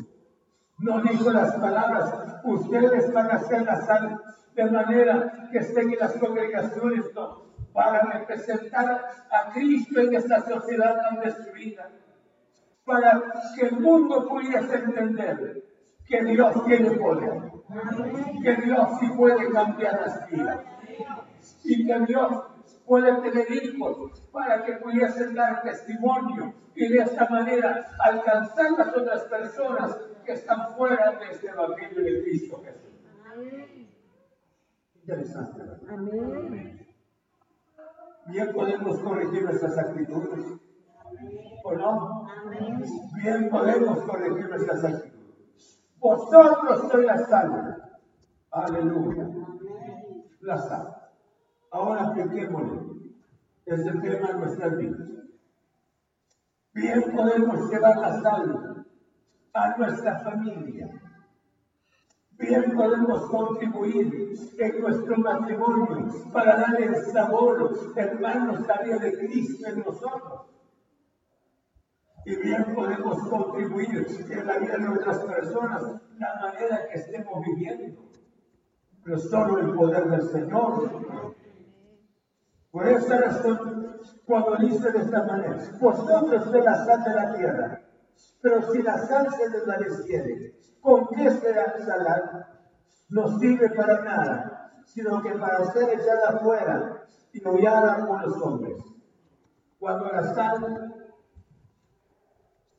no 0.78 1.03
dijo 1.03 1.30
las 1.30 1.55
palabras, 1.55 2.14
ustedes 2.44 3.12
van 3.12 3.30
a 3.30 3.38
ser 3.40 3.62
la 3.62 3.80
sal 3.82 4.22
de 4.55 4.70
manera 4.70 5.49
que 5.51 5.59
estén 5.59 5.92
en 5.92 5.99
las 5.99 6.12
congregaciones, 6.14 7.05
para 7.76 8.00
representar 8.10 9.04
a 9.30 9.52
Cristo 9.52 10.00
en 10.00 10.14
esta 10.14 10.40
sociedad 10.40 10.96
tan 10.96 11.20
destruida, 11.20 11.90
para 12.86 13.22
que 13.54 13.66
el 13.66 13.80
mundo 13.80 14.26
pudiese 14.26 14.76
entender 14.76 15.62
que 16.06 16.24
Dios 16.24 16.64
tiene 16.64 16.92
poder, 16.92 17.42
que 18.42 18.56
Dios 18.62 18.88
sí 18.98 19.08
puede 19.14 19.52
cambiar 19.52 20.00
las 20.00 20.30
vidas 20.30 20.60
y 21.64 21.86
que 21.86 22.00
Dios 22.06 22.44
puede 22.86 23.12
tener 23.20 23.52
hijos 23.52 24.22
para 24.32 24.64
que 24.64 24.72
pudiesen 24.76 25.34
dar 25.34 25.62
testimonio 25.62 26.54
y 26.74 26.88
de 26.88 26.98
esta 26.98 27.28
manera 27.28 27.90
alcanzar 27.98 28.70
las 28.72 28.96
otras 28.96 29.24
personas 29.24 29.98
que 30.24 30.32
están 30.32 30.74
fuera 30.76 31.12
de 31.18 31.30
este 31.30 31.48
Evangelio 31.48 32.02
de 32.02 32.22
Cristo 32.22 32.62
Jesús. 32.64 32.94
Interesante. 35.02 35.62
Amén. 35.90 36.86
Bien 38.28 38.52
podemos 38.52 39.00
corregir 39.00 39.44
nuestras 39.44 39.78
actitudes. 39.78 40.44
¿O 41.64 41.74
no? 41.74 42.26
Bien 43.22 43.48
podemos 43.50 43.98
corregir 44.00 44.48
nuestras 44.48 44.84
actitudes. 44.84 45.80
Vosotros 45.98 46.90
sois 46.90 47.06
la 47.06 47.18
sal. 47.18 47.82
Aleluya. 48.50 49.28
La 50.40 50.58
sal. 50.58 50.96
Ahora 51.70 52.08
apliquémosle 52.08 52.80
este 53.64 53.92
tema 53.92 54.30
en 54.30 54.40
nuestras 54.40 54.76
vidas. 54.76 55.08
Bien 56.74 57.02
podemos 57.14 57.70
llevar 57.70 57.96
la 57.96 58.20
sal 58.20 58.86
a 59.54 59.76
nuestra 59.76 60.18
familia. 60.20 60.88
Bien 62.39 62.76
podemos 62.76 63.30
contribuir 63.30 64.34
en 64.59 64.80
nuestro 64.80 65.16
matrimonio 65.18 66.09
para 66.32 66.57
darle 66.57 66.87
el 66.87 66.97
sabor, 67.07 67.78
hermanos, 67.97 68.66
la 68.66 68.82
vida 68.82 68.99
de 68.99 69.18
Cristo 69.18 69.66
en 69.68 69.78
nosotros. 69.78 70.47
Y 72.26 72.37
bien 72.37 72.74
podemos 72.74 73.28
contribuir 73.28 74.07
en 74.30 74.47
la 74.47 74.59
vida 74.59 74.76
de 74.76 74.89
otras 74.89 75.18
personas, 75.20 75.82
la 76.18 76.34
manera 76.41 76.87
que 76.89 76.99
estemos 76.99 77.45
viviendo. 77.45 78.03
Pero 79.05 79.18
solo 79.18 79.59
el 79.59 79.70
poder 79.74 80.09
del 80.09 80.22
Señor 80.22 81.37
por 82.76 82.87
esa 82.89 83.16
razón, 83.16 83.97
cuando 84.26 84.55
dice 84.57 84.93
de 84.93 84.99
esta 84.99 85.24
manera, 85.24 85.57
vosotros 85.80 86.45
sois 86.45 86.62
la 86.62 86.84
sal 86.84 87.05
de 87.05 87.14
la 87.14 87.34
tierra, 87.34 87.80
pero 88.40 88.70
si 88.72 88.82
la 88.82 88.98
sal 88.98 89.28
se 89.32 89.48
desvaneciere, 89.48 90.54
¿con 90.80 91.08
qué 91.08 91.30
será 91.30 91.78
salada? 91.78 92.60
No 93.08 93.38
sirve 93.38 93.70
para 93.70 94.02
nada, 94.02 94.72
sino 94.84 95.22
que 95.22 95.32
para 95.32 95.64
ser 95.72 95.98
echada 95.98 96.30
afuera 96.30 97.06
y 97.32 97.46
hollada 97.46 98.06
por 98.06 98.26
los 98.26 98.42
hombres. 98.42 98.76
Cuando 99.78 100.06
la 100.10 100.34
sal 100.34 100.94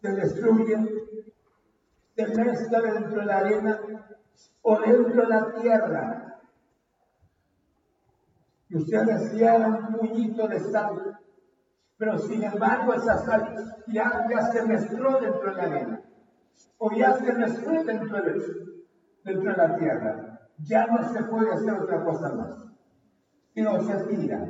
se 0.01 0.11
destruye, 0.11 0.75
se 2.15 2.27
mezcla 2.27 2.81
dentro 2.81 3.19
de 3.19 3.25
la 3.25 3.37
arena 3.37 3.79
o 4.61 4.79
dentro 4.79 5.21
de 5.21 5.27
la 5.27 5.53
tierra, 5.53 6.27
y 8.69 8.77
ustedes 8.77 9.33
hicieron 9.33 9.75
un 9.75 9.97
puñito 9.97 10.47
de 10.47 10.59
sal. 10.59 11.19
Pero 11.97 12.17
sin 12.19 12.43
embargo 12.43 12.93
esa 12.93 13.17
sal 13.17 13.73
ya, 13.87 14.27
ya 14.29 14.41
se 14.51 14.63
mezcló 14.63 15.19
dentro 15.19 15.49
de 15.49 15.57
la 15.57 15.63
arena. 15.63 16.01
O 16.77 16.91
ya 16.91 17.13
se 17.13 17.33
mezcló 17.33 17.83
dentro 17.83 18.21
de, 18.21 18.41
dentro 19.23 19.51
de 19.51 19.57
la 19.57 19.75
tierra. 19.77 20.39
Ya 20.59 20.85
no 20.87 21.11
se 21.11 21.23
puede 21.23 21.51
hacer 21.51 21.73
otra 21.73 22.03
cosa 22.03 22.33
más. 22.33 22.65
Sino 23.53 23.81
se 23.81 23.95
tira. 24.05 24.47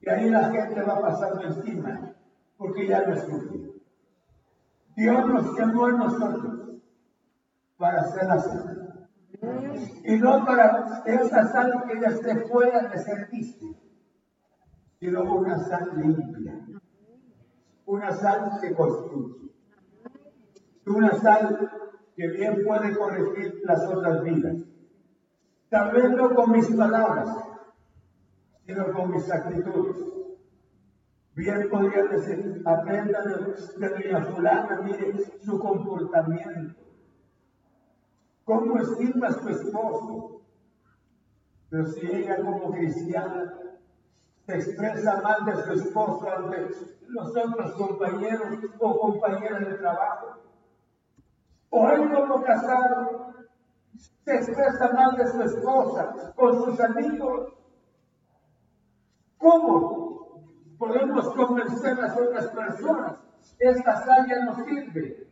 Y 0.00 0.10
ahí 0.10 0.30
la 0.30 0.50
gente 0.50 0.82
va 0.82 1.00
pasando 1.00 1.42
encima. 1.42 2.14
Porque 2.58 2.86
ya 2.86 3.06
no 3.06 3.14
es 3.14 3.24
útil. 3.28 3.82
Dios 4.96 5.26
nos 5.26 5.58
llamó 5.58 5.86
a 5.86 5.92
nosotros 5.92 6.82
para 7.76 8.02
hacer 8.02 8.26
sal 8.40 8.84
y 10.04 10.16
no 10.16 10.44
para 10.44 11.02
esa 11.06 11.46
sal 11.48 11.84
que 11.88 12.00
ya 12.00 12.08
esté 12.08 12.36
fuera 12.46 12.88
de 12.88 12.98
servicio, 12.98 13.74
sino 15.04 15.22
una 15.34 15.58
sal 15.58 15.92
limpia, 15.96 16.54
una 17.84 18.10
sal 18.10 18.58
que 18.58 18.74
construye, 18.74 19.52
una 20.86 21.10
sal 21.20 21.70
que 22.16 22.26
bien 22.28 22.64
puede 22.64 22.96
corregir 22.96 23.60
las 23.64 23.84
otras 23.84 24.22
vidas. 24.22 24.56
Tal 25.68 25.92
vez 25.92 26.10
no 26.10 26.34
con 26.34 26.52
mis 26.52 26.70
palabras, 26.70 27.28
sino 28.64 28.92
con 28.94 29.10
mis 29.10 29.30
actitudes. 29.30 30.02
Bien 31.34 31.68
podría 31.68 32.04
decir, 32.04 32.62
aprendan 32.64 33.24
de, 33.24 33.86
de 33.86 33.88
doña 33.90 34.24
fulana, 34.24 34.80
mire 34.82 35.18
su 35.42 35.58
comportamiento 35.58 36.80
¿Cómo 38.44 38.78
estimas 38.78 39.38
tu 39.40 39.48
esposo? 39.48 40.42
Pero 41.68 41.86
si 41.86 42.06
ella 42.06 42.36
como 42.36 42.70
cristiana 42.72 43.54
se 44.46 44.54
expresa 44.56 45.20
mal 45.22 45.44
de 45.44 45.56
su 45.62 45.72
esposo 45.72 46.28
ante 46.30 46.68
los 47.08 47.36
otros 47.36 47.72
compañeros 47.74 48.58
o 48.78 48.98
compañeras 48.98 49.66
de 49.66 49.74
trabajo, 49.74 50.38
o 51.70 51.88
él 51.88 52.12
como 52.12 52.42
casado 52.42 53.34
se 54.24 54.34
expresa 54.34 54.90
mal 54.92 55.16
de 55.16 55.26
su 55.28 55.42
esposa 55.42 56.32
con 56.34 56.64
sus 56.64 56.80
amigos, 56.80 57.54
¿cómo 59.38 60.42
podemos 60.78 61.34
convencer 61.34 61.98
a 61.98 62.02
las 62.02 62.18
otras 62.18 62.46
personas? 62.48 63.14
Esta 63.58 64.26
ya 64.26 64.44
no 64.44 64.64
sirve, 64.64 65.28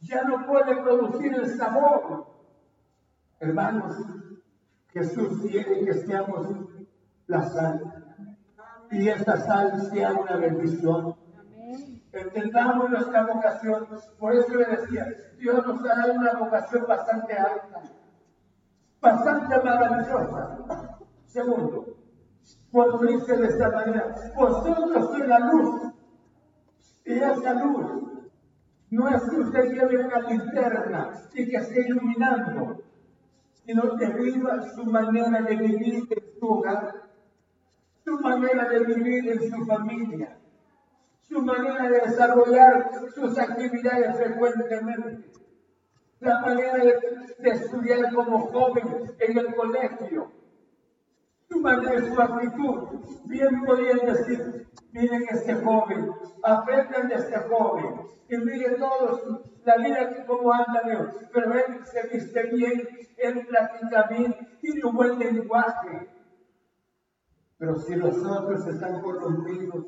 ya 0.00 0.22
no 0.24 0.46
puede 0.46 0.76
producir 0.82 1.34
el 1.34 1.56
sabor 1.56 2.34
Hermanos, 3.40 3.96
Jesús 4.92 5.40
quiere 5.42 5.84
que 5.84 5.92
seamos 5.92 6.48
la 7.26 7.42
sal. 7.42 8.33
Y 8.90 9.08
esta 9.08 9.36
sal 9.38 9.80
sea 9.90 10.12
una 10.12 10.36
bendición. 10.36 11.16
Entendamos 12.12 12.90
nuestra 12.90 13.26
vocación. 13.26 13.86
Por 14.18 14.34
eso 14.34 14.54
le 14.54 14.66
decía, 14.66 15.06
Dios 15.38 15.66
nos 15.66 15.80
ha 15.84 16.12
una 16.12 16.32
vocación 16.38 16.84
bastante 16.86 17.34
alta, 17.34 17.82
bastante 19.00 19.62
maravillosa. 19.62 20.58
Segundo, 21.26 21.96
cuando 22.70 22.98
dice 22.98 23.36
de 23.36 23.46
esta 23.48 23.70
manera, 23.70 24.14
vosotros 24.36 25.06
sois 25.10 25.26
la 25.26 25.38
luz. 25.40 25.92
Y 27.04 27.12
esa 27.12 27.54
luz 27.54 28.30
no 28.90 29.08
es 29.08 29.22
que 29.28 29.36
usted 29.36 29.72
lleve 29.72 30.04
una 30.04 30.20
linterna 30.20 31.10
y 31.34 31.50
que 31.50 31.56
esté 31.56 31.80
iluminando 31.80 32.84
sino 33.66 33.96
que 33.96 34.06
viva 34.06 34.62
su 34.74 34.84
manera 34.84 35.40
de 35.42 35.56
vivir 35.56 36.06
en 36.10 36.38
su 36.38 36.46
hogar, 36.46 37.03
su 38.04 38.18
manera 38.20 38.68
de 38.68 38.80
vivir 38.80 39.30
en 39.30 39.50
su 39.50 39.64
familia, 39.64 40.36
su 41.22 41.40
manera 41.40 41.88
de 41.88 42.00
desarrollar 42.00 42.90
sus 43.14 43.38
actividades 43.38 44.16
frecuentemente, 44.16 45.30
la 46.20 46.40
manera 46.40 46.84
de, 46.84 47.50
estudiar 47.50 48.12
como 48.14 48.40
joven 48.48 49.14
en 49.18 49.38
el 49.38 49.54
colegio, 49.54 50.32
su 51.48 51.60
manera, 51.60 52.14
su 52.14 52.20
actitud. 52.20 53.00
Bien 53.24 53.64
podrían 53.64 54.00
decir, 54.06 54.68
miren 54.92 55.24
este 55.30 55.54
joven, 55.54 56.10
aprendan 56.42 57.08
de 57.08 57.14
este 57.14 57.38
joven, 57.38 58.00
y 58.28 58.36
miren 58.36 58.78
todos 58.78 59.40
la 59.64 59.76
vida 59.76 60.26
como 60.26 60.52
anda 60.52 60.82
Dios, 60.84 61.14
pero 61.32 61.54
él 61.54 61.84
se 61.84 62.06
viste 62.08 62.42
bien, 62.54 62.86
él 63.16 63.46
platica 63.46 64.06
bien, 64.10 64.36
tiene 64.60 64.84
un 64.84 64.94
buen 64.94 65.18
lenguaje. 65.18 66.13
Pero 67.64 67.78
si 67.78 67.94
los 67.94 68.22
otros 68.22 68.66
están 68.66 69.00
corrompidos, 69.00 69.86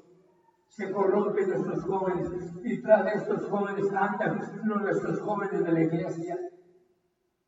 se 0.66 0.90
corrompen 0.90 1.50
nuestros 1.50 1.84
jóvenes 1.84 2.30
y 2.64 2.80
tras 2.80 3.16
estos 3.16 3.50
jóvenes 3.50 3.92
andan 3.92 4.40
nuestros 4.64 5.20
jóvenes 5.20 5.62
de 5.62 5.72
la 5.72 5.80
iglesia. 5.82 6.38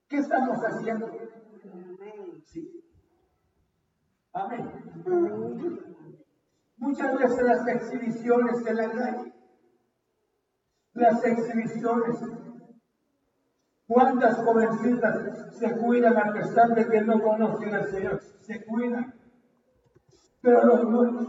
¿Qué 0.07 0.19
estamos 0.19 0.59
haciendo? 0.59 1.11
Sí. 2.45 2.85
Amén. 4.35 4.71
Muchas 6.77 7.19
veces 7.19 7.43
las 7.43 7.67
exhibiciones 7.67 8.67
en 8.67 8.77
la 8.77 8.91
calle, 8.91 9.35
las 10.93 11.25
exhibiciones. 11.25 12.19
¿Cuántas 13.87 14.37
jovencitas 14.45 15.57
se 15.59 15.75
cuidan 15.79 16.19
a 16.19 16.35
pesar 16.35 16.75
de 16.75 16.87
que 16.87 17.01
no 17.01 17.23
conocen 17.23 17.75
al 17.75 17.91
Señor? 17.91 18.21
Se 18.43 18.63
cuidan. 18.67 19.18
Pero 20.41 20.65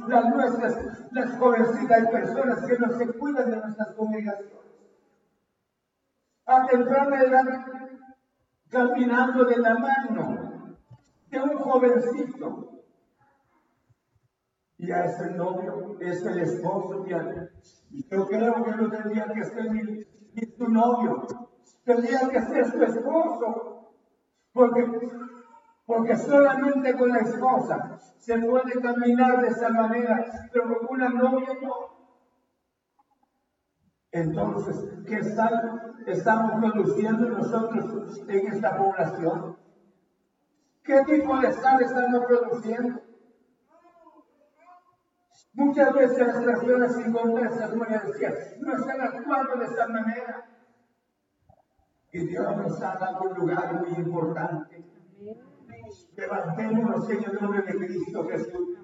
las 0.07 0.25
nuestras, 0.29 1.11
las 1.11 1.37
jovencitas, 1.37 1.97
hay 1.97 2.07
personas 2.11 2.65
que 2.65 2.77
no 2.77 2.91
se 2.97 3.07
cuidan 3.07 3.49
de 3.49 3.57
nuestras 3.57 3.91
congregaciones. 3.95 4.53
A 6.45 6.65
temprana 6.67 7.21
edad, 7.21 7.45
caminando 8.69 9.45
de 9.45 9.57
la 9.57 9.77
mano 9.77 10.77
de 11.29 11.39
un 11.39 11.57
jovencito. 11.57 12.83
Y 14.77 14.91
a 14.91 15.05
ese 15.05 15.31
novio 15.31 15.97
es 15.99 16.23
el 16.23 16.39
esposo. 16.39 17.05
Y 17.91 18.07
yo 18.09 18.27
creo 18.27 18.63
que 18.63 18.71
no 18.71 18.89
tendría 18.89 19.25
que 19.25 19.43
ser 19.43 19.71
ni, 19.71 19.81
ni 20.33 20.45
su 20.57 20.69
novio, 20.69 21.27
tendría 21.83 22.29
que 22.29 22.41
ser 22.41 22.71
su 22.71 22.83
esposo. 22.83 23.91
Porque 24.53 24.85
porque 25.89 26.15
solamente 26.15 26.95
con 26.95 27.09
la 27.09 27.17
esposa 27.17 27.97
se 28.19 28.37
puede 28.37 28.79
caminar 28.79 29.41
de 29.41 29.47
esa 29.47 29.69
manera, 29.69 30.23
pero 30.53 30.77
con 30.77 30.97
una 30.97 31.09
novia 31.09 31.47
no. 31.63 31.73
Entonces, 34.11 34.87
¿qué 35.07 35.23
sal 35.23 35.95
estamos 36.05 36.61
produciendo 36.61 37.29
nosotros 37.29 38.21
en 38.27 38.53
esta 38.53 38.77
población? 38.77 39.57
¿Qué 40.83 41.01
tipo 41.05 41.39
de 41.39 41.51
sal 41.53 41.81
estamos 41.81 42.23
produciendo? 42.23 43.01
Muchas 45.53 45.91
veces 45.91 46.19
las 46.19 46.45
personas 46.45 46.95
sin 46.97 47.11
conocer 47.11 47.69
como 47.71 47.85
decía, 47.85 48.31
no 48.59 48.75
están 48.75 49.01
actuando 49.01 49.55
de 49.55 49.65
esa 49.65 49.87
manera. 49.87 50.49
Y 52.11 52.27
Dios 52.27 52.57
nos 52.57 52.79
ha 52.79 52.95
dado 52.95 53.21
un 53.23 53.39
lugar 53.39 53.73
muy 53.73 53.89
importante 53.89 54.85
Levantémonos 56.15 57.09
en 57.09 57.23
el 57.23 57.41
nombre 57.41 57.61
de 57.61 57.77
Cristo 57.77 58.27
Jesús. 58.29 58.77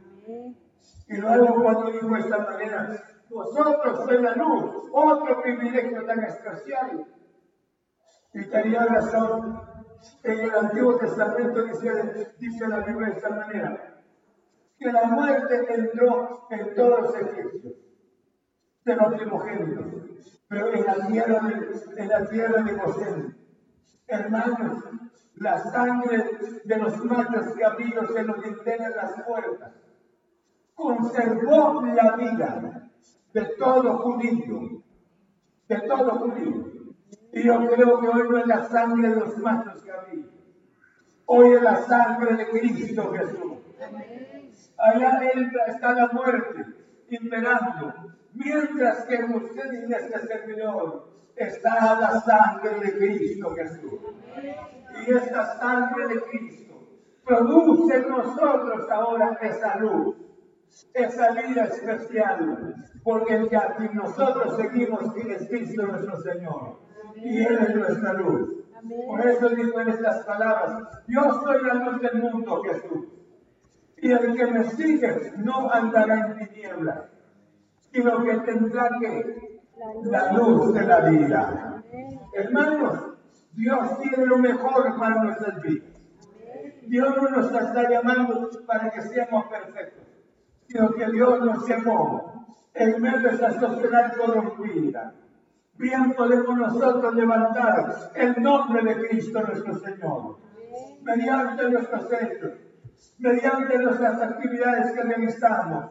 Y 1.07 1.17
luego 1.17 1.61
cuando 1.61 1.91
dijo 1.91 2.07
de 2.07 2.19
esta 2.19 2.37
manera, 2.37 3.03
vosotros 3.29 4.05
sois 4.05 4.21
la 4.21 4.35
luz, 4.35 4.89
otro 4.91 5.41
privilegio 5.41 6.05
tan 6.05 6.23
especial. 6.23 7.05
Y 8.33 8.45
tenía 8.45 8.85
razón. 8.85 9.61
En 10.23 10.39
el 10.39 10.51
Antiguo 10.53 10.97
Testamento 10.97 11.63
dice, 11.63 12.33
dice 12.37 12.67
la 12.67 12.79
Biblia 12.81 13.09
de 13.09 13.15
esta 13.15 13.29
manera, 13.29 14.03
que 14.77 14.91
la 14.91 15.03
muerte 15.05 15.73
entró 15.73 16.47
en 16.49 16.75
todos 16.75 17.01
los 17.01 17.15
egipcios, 17.15 17.73
de 18.83 18.95
los 18.95 19.13
primogénitos, 19.15 19.85
pero 20.47 20.73
en 20.73 20.85
la 20.85 21.07
tierra 21.07 21.39
de, 21.39 22.01
en 22.01 22.07
la 22.07 22.29
tierra 22.29 22.61
de 22.61 22.79
José, 22.79 23.35
hermanos, 24.07 24.83
la 25.37 25.57
sangre 25.57 26.23
de 26.63 26.77
los 26.77 27.03
machos 27.03 27.53
cabríos 27.59 28.11
se 28.13 28.23
los 28.23 28.41
dinteles 28.41 28.87
en 28.87 28.95
las 28.95 29.23
puertas. 29.23 29.73
Conservó 30.73 31.81
la 31.81 32.15
vida 32.15 32.89
de 33.33 33.45
todo 33.57 33.97
judío, 33.97 34.81
de 35.67 35.79
todo 35.81 36.11
judío. 36.19 36.75
Y 37.33 37.43
yo 37.43 37.67
creo 37.67 37.99
que 37.99 38.07
hoy 38.07 38.29
no 38.29 38.37
es 38.37 38.47
la 38.47 38.63
sangre 38.69 39.09
de 39.09 39.15
los 39.15 39.37
machos 39.37 39.83
cabríos, 39.83 40.29
hoy 41.25 41.53
es 41.53 41.61
la 41.61 41.81
sangre 41.83 42.35
de 42.37 42.49
Cristo 42.49 43.11
Jesús. 43.11 43.57
Allá 44.77 45.19
está 45.67 45.93
la 45.93 46.07
muerte 46.09 46.65
imperando, 47.09 47.93
mientras 48.33 49.05
que 49.05 49.15
en 49.15 49.33
usted 49.33 49.73
y 49.73 49.77
en 49.83 49.93
este 49.93 50.27
servidor 50.27 51.09
está 51.35 51.99
la 51.99 52.19
sangre 52.21 52.79
de 52.79 52.97
Cristo 52.97 53.53
Jesús 53.55 53.99
y 55.05 55.11
esta 55.11 55.59
sangre 55.59 56.07
de 56.07 56.21
Cristo 56.21 56.65
produce 57.25 57.95
en 57.95 58.09
nosotros 58.09 58.89
ahora 58.91 59.37
esa 59.41 59.77
luz, 59.77 60.15
esa 60.93 61.31
vida 61.31 61.65
especial, 61.65 62.75
porque 63.03 63.47
ya 63.51 63.75
si 63.77 63.95
nosotros 63.95 64.55
seguimos 64.55 65.13
que 65.13 65.33
es 65.33 65.47
Cristo 65.47 65.87
nuestro 65.87 66.21
Señor 66.21 66.79
y 67.15 67.41
Él 67.41 67.59
es 67.67 67.75
nuestra 67.75 68.13
luz. 68.13 68.55
Por 69.07 69.27
eso 69.27 69.49
digo 69.49 69.79
en 69.81 69.89
estas 69.89 70.25
palabras, 70.25 70.83
yo 71.07 71.21
soy 71.43 71.63
la 71.63 71.73
luz 71.73 72.01
del 72.01 72.21
mundo, 72.21 72.61
Jesús. 72.63 73.07
Y 73.97 74.11
el 74.11 74.35
que 74.35 74.45
me 74.45 74.63
sigue 74.71 75.33
no 75.37 75.71
andará 75.71 76.27
en 76.27 76.47
tinieblas, 76.47 77.05
sino 77.91 78.23
que 78.23 78.33
tendrá 78.39 78.89
que 78.99 79.44
la 79.77 80.31
luz 80.31 80.73
de 80.73 80.85
la 80.85 80.99
vida. 81.01 81.83
Hermanos, 82.33 83.15
Dios 83.53 83.99
tiene 83.99 84.25
lo 84.25 84.37
mejor 84.37 84.97
para 84.99 85.23
nuestras 85.23 85.61
vidas. 85.61 85.95
Dios 86.87 87.15
no 87.15 87.29
nos 87.29 87.51
está 87.51 87.89
llamando 87.89 88.49
para 88.67 88.91
que 88.91 89.01
seamos 89.01 89.45
perfectos, 89.47 90.07
sino 90.67 90.91
que 90.93 91.11
Dios 91.11 91.43
nos 91.43 91.67
llamó 91.67 92.47
en 92.73 93.01
medio 93.01 93.29
de 93.29 93.35
esa 93.35 93.59
sociedad 93.59 94.13
corrompida. 94.17 95.13
Bien 95.77 96.13
podemos 96.13 96.57
nosotros 96.57 97.15
levantar 97.15 98.11
el 98.15 98.41
nombre 98.41 98.83
de 98.83 99.07
Cristo 99.07 99.41
nuestro 99.41 99.79
Señor, 99.79 100.37
mediante 101.01 101.69
nuestros 101.69 102.11
hechos, 102.13 102.51
mediante 103.17 103.77
nuestras 103.79 104.21
actividades 104.21 104.91
que 104.91 105.03
realizamos, 105.03 105.85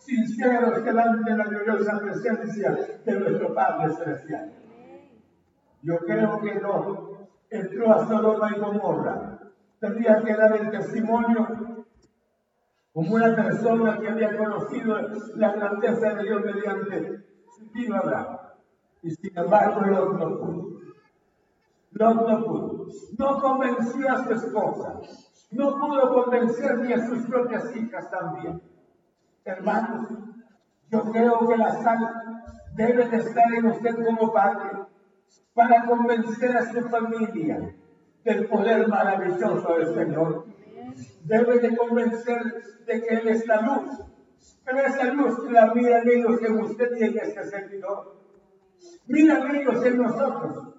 sinceros 0.00 0.84
delante 0.84 1.30
de 1.30 1.36
la 1.36 1.44
gloriosa 1.44 1.98
presencia 1.98 2.76
de 3.04 3.20
nuestro 3.20 3.54
Padre 3.54 3.94
Celestial. 3.94 4.52
Yo 5.82 5.98
creo 5.98 6.40
que 6.40 6.54
no 6.56 7.28
entró 7.48 7.92
a 7.92 8.06
Sodoma 8.06 8.50
y 8.54 8.60
Gomorra. 8.60 9.38
Tendría 9.78 10.22
que 10.22 10.34
dar 10.34 10.56
el 10.56 10.70
testimonio 10.70 11.86
como 12.92 13.14
una 13.14 13.34
persona 13.34 13.98
que 13.98 14.08
había 14.08 14.36
conocido 14.36 14.98
la 15.36 15.52
grandeza 15.52 16.14
de 16.14 16.22
Dios 16.24 16.42
mediante 16.44 17.24
tío 17.72 17.96
Abraham. 17.96 18.38
Y 19.02 19.10
sin 19.10 19.38
embargo, 19.38 19.80
Lot 19.80 20.18
no 20.18 20.38
pudo. 20.38 20.80
Lot 21.92 22.28
no 22.28 22.44
pudo. 22.44 22.86
No 23.18 23.40
convenció 23.40 24.10
a 24.10 24.24
su 24.24 24.32
esposa. 24.32 25.00
No 25.52 25.78
pudo 25.78 26.14
convencer 26.14 26.78
ni 26.78 26.92
a 26.92 27.06
sus 27.06 27.24
propias 27.26 27.74
hijas 27.74 28.10
también. 28.10 28.60
Hermanos, 29.44 30.08
yo 30.90 31.02
creo 31.12 31.48
que 31.48 31.56
la 31.56 31.82
sal 31.82 31.98
debe 32.74 33.08
de 33.08 33.16
estar 33.16 33.52
en 33.54 33.66
usted 33.66 34.04
como 34.04 34.32
padre 34.32 34.70
para 35.54 35.86
convencer 35.86 36.56
a 36.56 36.72
su 36.72 36.80
familia 36.88 37.74
del 38.24 38.46
poder 38.48 38.86
maravilloso 38.88 39.76
del 39.76 39.94
Señor. 39.94 40.46
Debe 41.24 41.58
de 41.58 41.76
convencer 41.76 42.62
de 42.86 43.02
que 43.02 43.14
Él 43.14 43.28
es 43.28 43.46
la 43.46 43.62
luz. 43.62 44.02
Pero 44.64 44.78
esa 44.80 45.04
luz 45.04 45.50
la 45.50 45.74
miran 45.74 46.08
ellos 46.08 46.42
en 46.42 46.60
usted 46.60 46.90
y 46.96 47.04
en 47.04 47.18
este 47.18 47.44
servidor. 47.44 48.16
Miran 49.06 49.54
ellos 49.54 49.84
en 49.84 49.98
nosotros. 49.98 50.74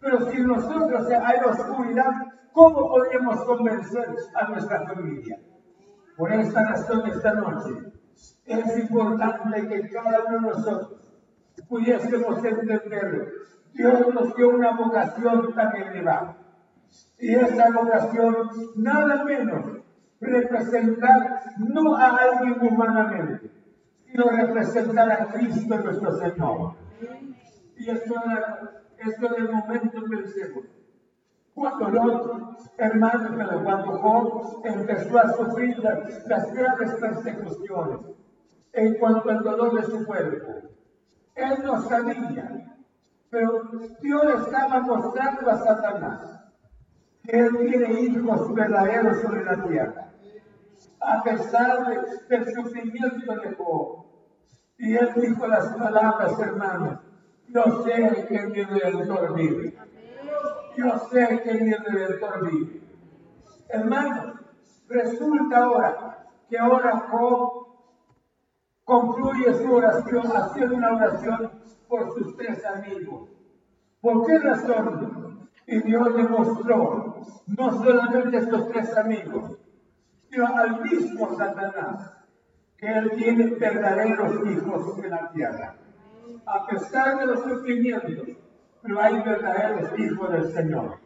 Pero 0.00 0.30
si 0.30 0.40
nosotros 0.40 1.10
hay 1.10 1.38
oscuridad, 1.40 2.12
¿cómo 2.52 2.88
podemos 2.88 3.44
convencer 3.44 4.08
a 4.34 4.48
nuestra 4.48 4.86
familia? 4.86 5.38
Por 6.16 6.32
esta 6.32 6.64
razón 6.64 7.06
esta 7.06 7.32
noche 7.34 7.87
es 8.46 8.78
importante 8.78 9.68
que 9.68 9.88
cada 9.90 10.24
uno 10.24 10.48
de 10.48 10.54
nosotros 10.54 11.12
pudiésemos 11.68 12.44
entender 12.44 13.32
Dios 13.74 14.14
nos 14.14 14.34
dio 14.34 14.48
una 14.48 14.72
vocación 14.72 15.54
tan 15.54 15.76
elevada. 15.76 16.36
Y 17.18 17.34
esa 17.34 17.70
vocación, 17.70 18.50
nada 18.76 19.24
menos, 19.24 19.82
representar 20.20 21.42
no 21.58 21.96
a 21.96 22.16
alguien 22.16 22.56
humanamente, 22.60 23.50
sino 24.06 24.30
representar 24.30 25.12
a 25.12 25.26
Cristo 25.26 25.78
nuestro 25.78 26.18
Señor. 26.18 26.74
Y 27.76 27.90
esto, 27.90 28.14
esto 28.98 29.36
el 29.36 29.52
momento 29.52 30.02
pensemos. 30.10 30.64
Cuando 31.58 31.88
los 31.90 32.70
hermanos, 32.76 33.32
pero 33.36 33.64
cuando 33.64 33.98
Job 33.98 34.60
empezó 34.64 35.18
a 35.18 35.32
sufrir 35.32 35.78
las, 35.78 36.26
las 36.26 36.52
graves 36.52 36.94
persecuciones 36.94 38.00
en 38.72 38.94
cuanto 38.94 39.30
al 39.30 39.42
dolor 39.42 39.74
de 39.74 39.82
su 39.86 40.06
cuerpo, 40.06 40.52
él 41.34 41.54
no 41.64 41.82
sabía 41.82 42.68
pero 43.30 43.62
Dios 44.00 44.46
estaba 44.46 44.80
mostrando 44.80 45.50
a 45.50 45.58
Satanás 45.58 46.40
que 47.22 47.38
él 47.38 47.58
tiene 47.58 48.00
hijos 48.00 48.54
verdaderos 48.54 49.20
sobre 49.20 49.44
la 49.44 49.62
tierra. 49.64 50.12
A 51.00 51.22
pesar 51.22 52.06
del 52.28 52.54
sufrimiento 52.54 53.34
de 53.34 53.54
Job, 53.54 54.06
Y 54.78 54.94
él 54.94 55.10
dijo 55.16 55.46
las 55.46 55.68
palabras, 55.76 56.38
hermanos. 56.38 57.00
Yo 57.48 57.82
sé 57.82 58.26
que 58.28 58.46
mi 58.46 58.62
redentor 58.62 59.34
vive. 59.34 59.76
Yo 60.78 60.96
sé 61.10 61.40
que 61.42 61.54
mi 61.54 61.72
redentor 61.72 62.48
vive. 62.48 62.80
Hermanos, 63.68 64.34
resulta 64.88 65.64
ahora 65.64 66.28
que 66.48 66.56
ahora 66.56 67.08
Job 67.10 67.66
concluye 68.84 69.54
su 69.54 69.72
oración 69.74 70.26
haciendo 70.36 70.76
una 70.76 70.94
oración 70.94 71.50
por 71.88 72.14
sus 72.14 72.36
tres 72.36 72.64
amigos. 72.64 73.28
¿Por 74.00 74.24
qué 74.24 74.38
razón? 74.38 75.50
Y 75.66 75.80
Dios 75.80 76.14
demostró 76.14 77.22
no 77.48 77.72
solamente 77.82 78.36
a 78.36 78.40
estos 78.40 78.68
tres 78.68 78.96
amigos, 78.96 79.58
sino 80.30 80.46
al 80.46 80.80
mismo 80.80 81.36
Satanás, 81.36 82.12
que 82.76 82.86
él 82.86 83.10
tiene 83.16 83.46
verdaderos 83.46 84.46
hijos 84.46 84.98
en 85.02 85.10
la 85.10 85.28
tierra. 85.32 85.74
A 86.46 86.66
pesar 86.68 87.18
de 87.18 87.26
los 87.26 87.42
sufrimientos, 87.42 88.28
pero 88.82 89.00
hay 89.00 89.22
verdaderos 89.22 89.98
hijos 89.98 90.32
del 90.32 90.52
Señor. 90.52 90.98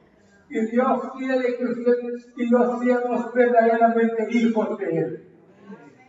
Y 0.49 0.61
Dios 0.67 1.11
quiere 1.17 1.57
que 1.57 1.65
usted 1.65 1.99
y 2.37 2.49
seamos 2.49 3.33
verdaderamente 3.33 4.27
hijos 4.31 4.79
de 4.79 4.99
Él. 4.99 5.29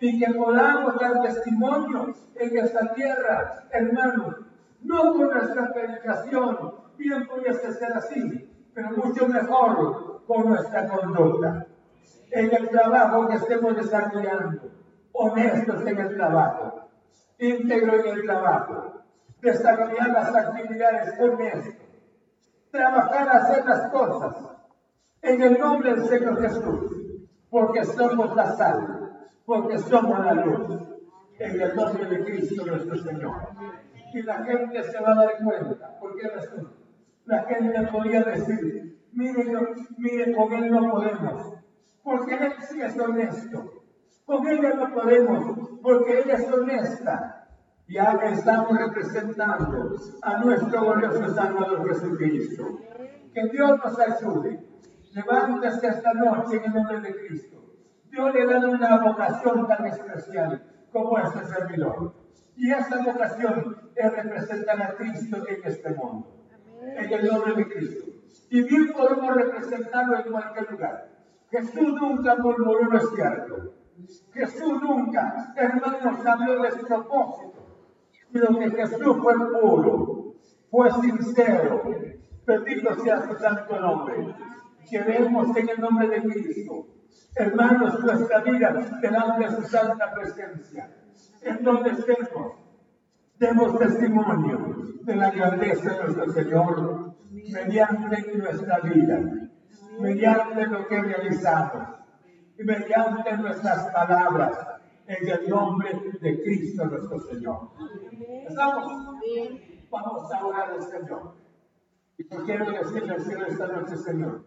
Y 0.01 0.19
que 0.19 0.33
podamos 0.33 0.99
dar 0.99 1.21
testimonio 1.21 2.13
en 2.35 2.57
esta 2.57 2.93
tierra, 2.93 3.63
hermanos, 3.71 4.35
no 4.81 5.13
con 5.13 5.29
nuestra 5.29 5.71
predicación, 5.71 6.73
bien 6.97 7.25
pudiese 7.25 7.71
ser 7.71 7.93
así, 7.93 8.49
pero 8.73 8.89
mucho 8.91 9.27
mejor 9.27 10.23
con 10.27 10.49
nuestra 10.49 10.89
conducta. 10.89 11.67
En 12.31 12.53
el 12.53 12.69
trabajo 12.69 13.27
que 13.27 13.35
estemos 13.35 13.77
desarrollando, 13.77 14.71
honestos 15.13 15.85
en 15.85 15.97
el 15.97 16.15
trabajo, 16.17 16.89
íntegro 17.37 17.95
en 17.95 18.07
el 18.07 18.23
trabajo, 18.25 19.02
desarrollar 19.43 20.09
las 20.09 20.33
actividades 20.33 21.19
honestas, 21.19 21.75
trabajar 22.71 23.29
hacer 23.29 23.65
las 23.65 23.91
cosas 23.91 24.35
en 25.21 25.41
el 25.41 25.59
nombre 25.59 25.93
del 25.93 26.05
Señor 26.05 26.41
Jesús, 26.41 26.91
porque 27.49 27.83
somos 27.83 28.35
la 28.35 28.55
sal, 28.55 29.27
porque 29.45 29.77
somos 29.77 30.25
la 30.25 30.33
luz, 30.33 30.79
en 31.37 31.61
el 31.61 31.75
nombre 31.75 32.05
de 32.05 32.23
Cristo 32.23 32.65
nuestro 32.65 32.97
Señor. 32.97 33.35
Y 34.13 34.21
la 34.21 34.43
gente 34.45 34.83
se 34.83 34.99
va 35.01 35.11
a 35.11 35.15
dar 35.15 35.31
cuenta, 35.43 35.99
¿por 35.99 36.15
qué 36.15 36.27
razón? 36.29 36.73
La 37.25 37.43
gente 37.43 37.87
podría 37.91 38.23
decir, 38.23 38.99
miren, 39.11 39.57
miren, 39.97 40.33
con 40.35 40.53
él 40.53 40.71
no 40.71 40.91
podemos, 40.91 41.53
porque 42.01 42.35
él 42.35 42.53
sí 42.69 42.81
es 42.81 42.97
honesto. 42.97 43.83
Con 44.25 44.47
ella 44.47 44.73
no 44.73 44.93
podemos, 44.93 45.79
porque 45.81 46.19
ella 46.19 46.35
es 46.35 46.51
honesta. 46.51 47.42
Ya 47.87 48.17
que 48.17 48.29
estamos 48.31 48.77
representando 48.77 49.95
a 50.21 50.37
nuestro 50.37 50.81
glorioso 50.81 51.33
Salvador 51.33 51.87
Jesucristo. 51.89 52.79
Que 53.33 53.49
Dios 53.49 53.79
nos 53.83 53.99
ayude. 53.99 54.63
Levántese 55.11 55.87
esta 55.87 56.13
noche 56.13 56.57
en 56.57 56.63
el 56.63 56.73
nombre 56.73 57.01
de 57.01 57.15
Cristo. 57.15 57.61
Dios 58.09 58.33
le 58.33 58.45
da 58.45 58.67
una 58.69 58.99
vocación 58.99 59.67
tan 59.67 59.85
especial 59.85 60.63
como 60.91 61.17
este 61.17 61.45
servidor. 61.45 62.13
Y 62.55 62.71
esa 62.71 63.03
vocación 63.03 63.91
es 63.95 64.13
representar 64.13 64.81
a 64.81 64.95
Cristo 64.95 65.37
en 65.47 65.57
este 65.63 65.89
mundo. 65.93 66.45
En 66.81 67.11
el 67.11 67.27
nombre 67.27 67.55
de 67.55 67.67
Cristo. 67.67 68.11
Y 68.49 68.61
bien 68.63 68.93
podemos 68.93 69.35
representarlo 69.35 70.19
en 70.19 70.31
cualquier 70.31 70.71
lugar. 70.71 71.09
Jesús 71.51 71.93
nunca 72.01 72.35
murmuró, 72.35 72.97
es 72.97 73.09
cierto. 73.13 73.73
Jesús 74.33 74.81
nunca, 74.81 75.53
hermanos, 75.55 76.25
habló 76.25 76.61
de 76.61 76.71
propósito 78.33 78.33
sino 78.33 78.59
que 78.59 78.71
Jesús 78.71 79.17
fue 79.21 79.33
puro, 79.51 80.33
fue 80.69 80.91
sincero. 80.91 81.83
Bendito 82.45 82.95
sea 82.95 83.21
su 83.27 83.35
santo 83.35 83.79
nombre. 83.79 84.35
Queremos 84.89 85.55
en 85.55 85.69
el 85.69 85.79
nombre 85.79 86.09
de 86.09 86.21
Cristo, 86.21 86.87
hermanos, 87.35 87.99
nuestra 88.03 88.39
vida 88.39 88.73
delante 89.01 89.45
de 89.45 89.55
su 89.55 89.63
santa 89.63 90.13
presencia, 90.13 90.89
en 91.41 91.63
donde 91.63 91.91
estemos, 91.91 92.53
demos 93.39 93.79
testimonio 93.79 94.75
de 95.03 95.15
la 95.15 95.31
grandeza 95.31 95.93
de 95.93 96.03
nuestro 96.03 96.33
Señor 96.33 97.15
mediante 97.31 98.37
nuestra 98.37 98.79
vida, 98.79 99.21
mediante 99.99 100.67
lo 100.67 100.87
que 100.87 101.01
realizamos 101.01 101.87
y 102.57 102.63
mediante 102.63 103.37
nuestras 103.37 103.87
palabras 103.93 104.72
en 105.07 105.27
el 105.27 105.49
nombre 105.49 105.91
de 106.21 106.43
Cristo 106.43 106.85
nuestro 106.85 107.19
Señor. 107.19 107.69
¿Estamos? 108.47 108.91
Vamos 109.89 110.31
a 110.31 110.45
orar 110.45 110.71
al 110.71 110.83
Señor. 110.83 111.35
Y 112.17 112.29
yo 112.29 112.43
quiero 112.45 112.71
decirle 112.71 113.13
al 113.13 113.21
Señor 113.21 113.49
esta 113.49 113.67
noche, 113.67 113.97
Señor, 113.97 114.45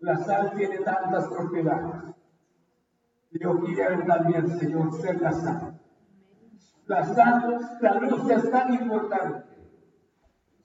la 0.00 0.16
sal 0.16 0.52
tiene 0.56 0.78
tantas 0.78 1.28
propiedades. 1.28 2.14
Yo 3.32 3.60
quiero 3.60 4.04
también, 4.06 4.48
Señor, 4.58 4.92
ser 4.94 5.20
la 5.20 5.32
sal. 5.32 5.80
La 6.86 7.04
sal, 7.04 7.78
la 7.80 7.94
luz 7.94 8.30
es 8.30 8.50
tan 8.50 8.74
importante. 8.74 9.46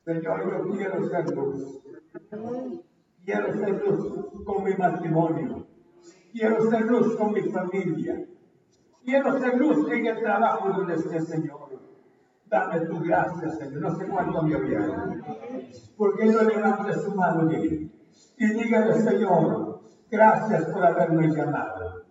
Señor, 0.03 0.51
yo 0.51 0.75
quiero 0.75 1.07
ser 1.09 1.35
luz. 1.35 1.81
Quiero 3.23 3.53
ser 3.53 3.87
luz 3.87 4.43
con 4.45 4.63
mi 4.63 4.73
matrimonio. 4.75 5.67
Quiero 6.31 6.69
ser 6.69 6.81
luz 6.81 7.15
con 7.15 7.33
mi 7.33 7.41
familia. 7.41 8.25
Quiero 9.05 9.39
ser 9.39 9.55
luz 9.57 9.91
en 9.91 10.07
el 10.07 10.19
trabajo 10.19 10.69
donde 10.69 10.95
esté, 10.95 11.21
Señor. 11.21 11.79
Dame 12.47 12.79
tu 12.81 12.99
gracia, 12.99 13.49
Señor. 13.51 13.81
No 13.81 13.95
sé 13.95 14.07
cuánto 14.07 14.41
me 14.41 14.55
había. 14.55 14.79
Porque 15.95 16.25
no 16.25 16.41
levante 16.41 16.93
su 16.93 17.15
mano 17.15 17.51
y 18.37 18.53
dígale, 18.53 18.93
Señor, 18.93 19.81
gracias 20.09 20.65
por 20.65 20.85
haberme 20.85 21.27
llamado. 21.29 22.03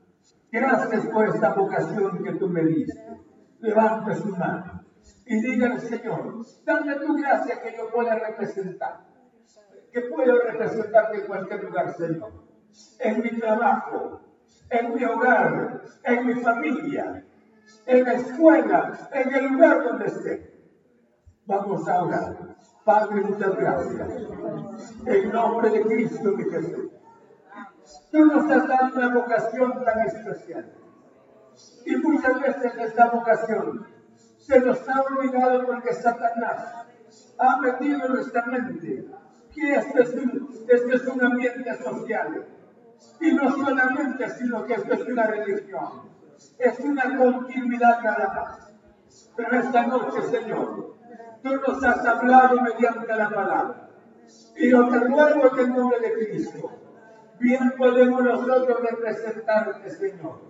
Gracias 0.51 1.07
por 1.07 1.29
esta 1.29 1.55
vocación 1.55 2.23
que 2.23 2.33
tú 2.35 2.49
me 2.49 2.65
diste. 2.65 3.21
Levante 3.59 4.15
su 4.15 4.29
mano 4.29 4.85
y 5.27 5.41
dígale, 5.41 5.81
Señor, 5.81 6.45
dame 6.65 6.95
tu 6.97 7.15
gracia 7.15 7.61
que 7.61 7.77
yo 7.77 7.91
pueda 7.91 8.15
representar. 8.15 9.01
Que 9.93 10.03
puedo 10.03 10.39
representarte 10.39 11.19
en 11.19 11.27
cualquier 11.27 11.65
lugar, 11.65 11.95
Señor. 11.97 12.33
En 12.99 13.23
mi 13.23 13.31
trabajo, 13.39 14.21
en 14.71 14.95
mi 14.95 15.05
hogar, 15.05 15.83
en 16.05 16.27
mi 16.27 16.35
familia, 16.35 17.25
en 17.87 18.05
la 18.05 18.13
escuela, 18.15 19.09
en 19.13 19.35
el 19.35 19.47
lugar 19.53 19.85
donde 19.85 20.07
esté. 20.07 20.55
Vamos 21.47 21.87
a 21.89 22.03
orar. 22.03 22.57
Padre, 22.85 23.21
muchas 23.23 23.57
gracias. 23.57 24.09
En 25.07 25.33
nombre 25.33 25.71
de 25.71 25.83
Cristo 25.83 26.33
de 26.33 26.45
Jesús. 26.45 26.91
Tú 28.11 28.25
nos 28.27 28.51
has 28.51 28.69
dado 28.69 28.97
una 28.97 29.15
vocación 29.15 29.85
tan 29.85 30.01
especial. 30.01 30.73
Y 31.87 31.97
muchas 31.97 32.41
veces 32.41 32.73
esta 32.79 33.11
vocación 33.11 33.87
se 34.39 34.61
nos 34.61 34.89
ha 34.89 35.03
olvidado 35.03 35.67
porque 35.67 35.93
Satanás 35.93 36.87
ha 37.39 37.61
metido 37.61 38.07
en 38.07 38.13
nuestra 38.13 38.45
mente 38.47 39.07
que 39.55 39.75
es 39.75 40.15
un, 40.15 40.51
este 40.69 40.97
es 40.97 41.07
un 41.07 41.25
ambiente 41.25 41.75
social 41.77 42.47
y 43.21 43.33
no 43.33 43.51
solamente, 43.51 44.29
sino 44.31 44.65
que 44.65 44.75
esto 44.75 44.95
es 44.95 45.07
una 45.07 45.27
religión. 45.27 46.15
Es 46.59 46.79
una 46.81 47.17
continuidad 47.17 48.03
nada 48.03 48.33
más. 48.35 48.73
Pero 49.37 49.59
esta 49.59 49.87
noche, 49.87 50.23
Señor, 50.23 50.97
tú 51.43 51.57
nos 51.57 51.85
has 51.85 52.05
hablado 52.07 52.61
mediante 52.61 53.07
la 53.15 53.31
palabra. 53.31 53.89
Y 54.57 54.71
yo 54.71 54.89
te 54.89 54.99
ruego 55.01 55.53
en 55.53 55.59
el 55.59 55.75
nombre 55.75 56.01
de 56.01 56.13
Cristo. 56.13 56.71
Bien 57.41 57.73
podemos 57.77 58.23
nosotros 58.23 58.81
representarte, 58.91 59.91
Señor, 59.91 60.41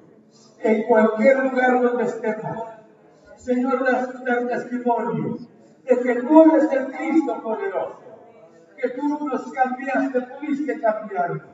en 0.60 0.82
cualquier 0.84 1.44
lugar 1.44 1.80
donde 1.80 2.04
estemos. 2.04 2.68
Señor, 3.36 3.84
dar 3.84 4.46
testimonio 4.48 5.38
de 5.84 6.00
que 6.00 6.14
tú 6.22 6.42
eres 6.42 6.72
el 6.72 6.86
Cristo 6.92 7.42
poderoso, 7.42 8.00
que 8.76 8.88
tú 8.90 9.26
nos 9.26 9.52
cambiaste, 9.52 10.20
pudiste 10.20 10.80
cambiarnos 10.80 11.53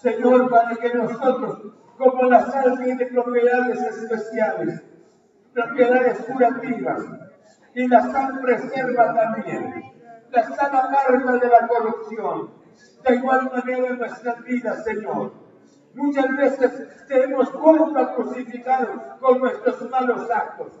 Señor, 0.00 0.48
para 0.48 0.74
que 0.76 0.94
nosotros, 0.94 1.74
como 1.98 2.22
la 2.22 2.46
sal 2.46 2.78
tiene 2.82 3.04
propiedades 3.04 3.82
especiales, 3.82 4.82
propiedades 5.52 6.18
curativas, 6.20 7.02
y 7.74 7.86
la 7.86 8.00
sal 8.10 8.40
preserva 8.40 9.14
también, 9.14 9.92
la 10.30 10.42
sal 10.42 10.74
amarga 10.74 11.32
de 11.32 11.48
la 11.48 11.68
corrupción, 11.68 12.50
de 13.06 13.14
igual 13.14 13.50
manera 13.52 13.88
en 13.88 13.98
nuestras 13.98 14.42
vidas, 14.44 14.84
Señor. 14.84 15.34
Muchas 15.92 16.34
veces 16.34 17.06
tenemos 17.06 17.52
vuelto 17.52 18.14
crucificados 18.14 19.02
con 19.20 19.38
nuestros 19.38 19.90
malos 19.90 20.30
actos, 20.30 20.80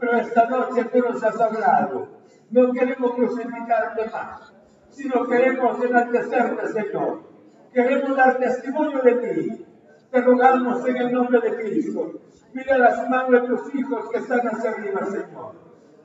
pero 0.00 0.16
esta 0.16 0.48
noche 0.48 0.84
tú 0.86 0.98
nos 0.98 1.22
has 1.22 1.40
hablado. 1.40 2.08
No 2.50 2.72
queremos 2.72 3.14
crucificarte 3.14 4.10
más, 4.10 4.52
sino 4.90 5.24
queremos 5.28 5.80
enaltecerte, 5.84 6.68
Señor 6.72 7.35
Queremos 7.76 8.16
dar 8.16 8.38
testimonio 8.38 9.02
de 9.02 9.12
ti. 9.16 9.66
Te 10.10 10.22
rogamos 10.22 10.88
en 10.88 10.96
el 10.96 11.12
nombre 11.12 11.40
de 11.40 11.56
Cristo 11.56 12.10
Mira 12.54 12.78
las 12.78 13.06
manos 13.10 13.32
de 13.32 13.48
tus 13.48 13.74
hijos 13.74 14.08
que 14.10 14.16
están 14.16 14.40
hacia 14.48 14.70
arriba, 14.70 15.04
Señor, 15.04 15.52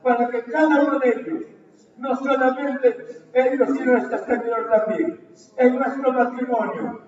para 0.02 0.28
que 0.28 0.42
cada 0.42 0.82
uno 0.82 0.98
de 0.98 1.08
ellos, 1.08 1.44
no 1.96 2.14
solamente 2.16 3.22
ellos, 3.32 3.68
sino 3.74 3.96
este 3.96 4.18
Señor 4.18 4.68
también, 4.68 5.20
en 5.56 5.76
nuestro 5.76 6.12
matrimonio, 6.12 7.00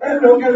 es 0.00 0.20
lo 0.20 0.36
que 0.36 0.50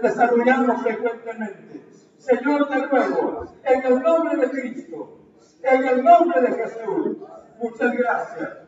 desarrollamos 0.00 0.82
frecuentemente. 0.82 1.82
Señor, 2.16 2.68
de 2.68 2.86
nuevo, 2.86 3.44
en 3.64 3.84
el 3.84 4.02
nombre 4.02 4.36
de 4.36 4.50
Cristo, 4.50 5.18
en 5.64 5.84
el 5.84 6.04
nombre 6.04 6.42
de 6.42 6.52
Jesús, 6.52 7.16
muchas 7.60 7.92
gracias 7.92 8.50